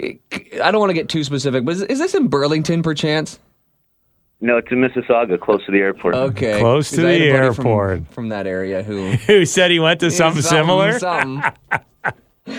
I 0.00 0.70
don't 0.70 0.78
want 0.78 0.90
to 0.90 0.94
get 0.94 1.08
too 1.08 1.24
specific, 1.24 1.64
but 1.64 1.72
is, 1.72 1.82
is 1.82 1.98
this 1.98 2.14
in 2.14 2.28
Burlington, 2.28 2.84
perchance? 2.84 3.40
No, 4.40 4.56
it's 4.58 4.68
in 4.70 4.78
Mississauga, 4.78 5.40
close 5.40 5.64
to 5.66 5.72
the 5.72 5.78
airport. 5.78 6.14
Okay. 6.14 6.60
Close 6.60 6.90
to 6.90 6.96
the 7.02 7.08
a 7.08 7.32
buddy 7.32 7.54
from- 7.54 7.66
airport. 7.66 8.06
from, 8.12 8.28
that 8.28 8.46
area 8.46 8.82
who 8.84 9.10
Who 9.26 9.44
said 9.44 9.70
he 9.70 9.80
went 9.80 10.00
to 10.00 10.10
something, 10.10 10.42
similar? 10.42 10.98
Something. 10.98 11.42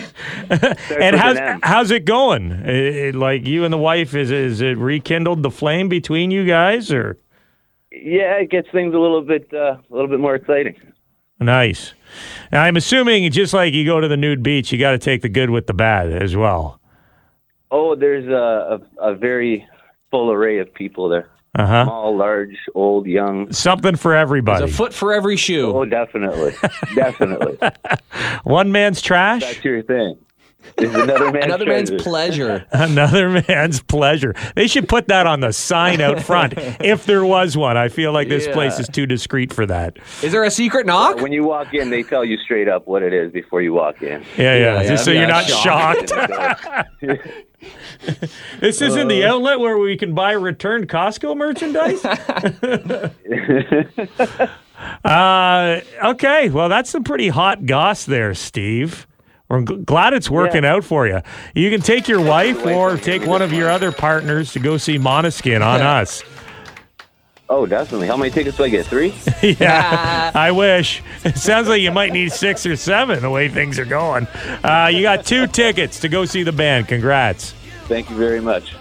and 0.47 1.15
how's 1.15 1.37
how's 1.63 1.91
it 1.91 2.05
going? 2.05 2.51
Eh, 2.51 3.07
eh, 3.07 3.11
like 3.15 3.47
you 3.47 3.63
and 3.63 3.73
the 3.73 3.77
wife, 3.77 4.13
is 4.13 4.29
is 4.29 4.61
it 4.61 4.77
rekindled 4.77 5.41
the 5.41 5.49
flame 5.49 5.89
between 5.89 6.31
you 6.31 6.45
guys, 6.45 6.91
or 6.91 7.17
Yeah, 7.91 8.35
it 8.35 8.51
gets 8.51 8.67
things 8.71 8.93
a 8.93 8.99
little 8.99 9.21
bit 9.21 9.49
uh, 9.53 9.77
a 9.77 9.81
little 9.89 10.07
bit 10.09 10.19
more 10.19 10.35
exciting. 10.35 10.75
nice? 11.39 11.93
Now, 12.51 12.63
I'm 12.63 12.75
assuming 12.77 13.29
just 13.31 13.53
like 13.53 13.73
you 13.73 13.85
go 13.85 13.99
to 13.99 14.07
the 14.07 14.17
nude 14.17 14.43
beach, 14.43 14.71
you 14.71 14.77
got 14.79 14.91
to 14.91 14.97
take 14.99 15.21
the 15.21 15.29
good 15.29 15.49
with 15.49 15.67
the 15.67 15.73
bad 15.73 16.11
as 16.11 16.35
well. 16.35 16.79
Oh, 17.71 17.95
there's 17.95 18.27
a, 18.27 18.79
a, 18.99 19.11
a 19.11 19.15
very 19.15 19.65
full 20.11 20.31
array 20.31 20.57
of 20.59 20.73
people 20.73 21.07
there. 21.09 21.29
Uh 21.59 21.65
huh. 21.65 21.83
Small, 21.83 22.15
large, 22.15 22.55
old, 22.73 23.05
young. 23.05 23.51
Something 23.51 23.97
for 23.97 24.15
everybody. 24.15 24.59
There's 24.59 24.71
a 24.71 24.77
foot 24.77 24.93
for 24.93 25.11
every 25.13 25.35
shoe. 25.35 25.73
Oh, 25.75 25.83
definitely, 25.83 26.53
definitely. 26.95 27.57
One 28.43 28.71
man's 28.71 29.01
trash. 29.01 29.41
That's 29.41 29.61
your 29.65 29.83
thing. 29.83 30.17
Is 30.77 30.93
another 30.93 31.31
man's, 31.31 31.45
Another 31.45 31.65
man's 31.65 31.91
pleasure. 31.91 32.65
Another 32.71 33.29
man's 33.47 33.81
pleasure. 33.81 34.33
They 34.55 34.67
should 34.67 34.87
put 34.87 35.07
that 35.07 35.25
on 35.25 35.39
the 35.39 35.51
sign 35.53 35.99
out 36.01 36.21
front 36.21 36.53
if 36.81 37.05
there 37.05 37.25
was 37.25 37.55
one. 37.57 37.75
I 37.77 37.89
feel 37.89 38.11
like 38.11 38.29
this 38.29 38.45
Yeah. 38.45 38.53
place 38.53 38.77
is 38.79 38.87
too 38.87 39.05
discreet 39.05 39.51
for 39.53 39.65
that. 39.65 39.97
Is 40.21 40.31
there 40.31 40.43
a 40.43 40.51
secret 40.51 40.85
knock? 40.85 41.21
When 41.21 41.31
you 41.31 41.43
walk 41.43 41.73
in, 41.73 41.89
they 41.89 42.03
tell 42.03 42.23
you 42.25 42.37
straight 42.37 42.67
up 42.67 42.87
what 42.87 43.03
it 43.03 43.13
is 43.13 43.31
before 43.31 43.61
you 43.61 43.73
walk 43.73 44.01
in. 44.01 44.21
Yeah, 44.37 44.55
yeah. 44.55 44.81
Yeah, 44.81 44.87
Just 44.89 45.05
so 45.05 45.11
yeah, 45.11 45.19
you're 45.21 45.29
not 45.29 45.45
shocked. 45.45 46.09
shocked. 46.09 46.91
this 48.61 48.81
isn't 48.81 49.07
the 49.09 49.25
outlet 49.25 49.59
where 49.59 49.77
we 49.77 49.97
can 49.97 50.13
buy 50.13 50.31
returned 50.31 50.87
Costco 50.87 51.35
merchandise. 51.35 52.03
uh, 55.03 55.81
okay, 56.03 56.49
well, 56.49 56.69
that's 56.69 56.89
some 56.89 57.03
pretty 57.03 57.29
hot 57.29 57.65
goss 57.65 58.05
there, 58.05 58.33
Steve. 58.33 59.05
We're 59.49 59.61
g- 59.63 59.75
glad 59.77 60.13
it's 60.13 60.29
working 60.29 60.63
out 60.63 60.83
for 60.83 61.07
you. 61.07 61.21
You 61.55 61.69
can 61.71 61.81
take 61.81 62.07
your 62.07 62.21
wife 62.21 62.65
or 62.65 62.97
take 62.97 63.25
one 63.25 63.41
of 63.41 63.51
your 63.51 63.69
other 63.69 63.91
partners 63.91 64.53
to 64.53 64.59
go 64.59 64.77
see 64.77 64.97
Måneskin 64.99 65.65
on 65.65 65.81
us. 65.99 66.23
Oh, 67.51 67.65
definitely. 67.65 68.05
How 68.05 68.15
many 68.15 68.29
tickets 68.29 68.57
do 68.57 68.63
I 68.63 68.69
get? 68.69 68.85
Three? 68.85 69.11
yeah, 69.59 70.31
I 70.35 70.51
wish. 70.51 71.01
It 71.25 71.35
sounds 71.35 71.67
like 71.67 71.81
you 71.81 71.91
might 71.91 72.13
need 72.13 72.31
six 72.31 72.63
or 72.67 72.75
seven 72.75 73.21
the 73.23 73.29
way 73.31 73.49
things 73.49 73.79
are 73.79 73.85
going. 73.85 74.27
Uh, 74.63 74.91
you 74.93 75.01
got 75.01 75.25
two 75.25 75.47
tickets 75.47 75.99
to 76.01 76.09
go 76.09 76.25
see 76.25 76.43
the 76.43 76.51
band. 76.51 76.87
Congrats. 76.87 77.53
Thank 77.87 78.11
you 78.11 78.15
very 78.15 78.39
much. 78.39 78.75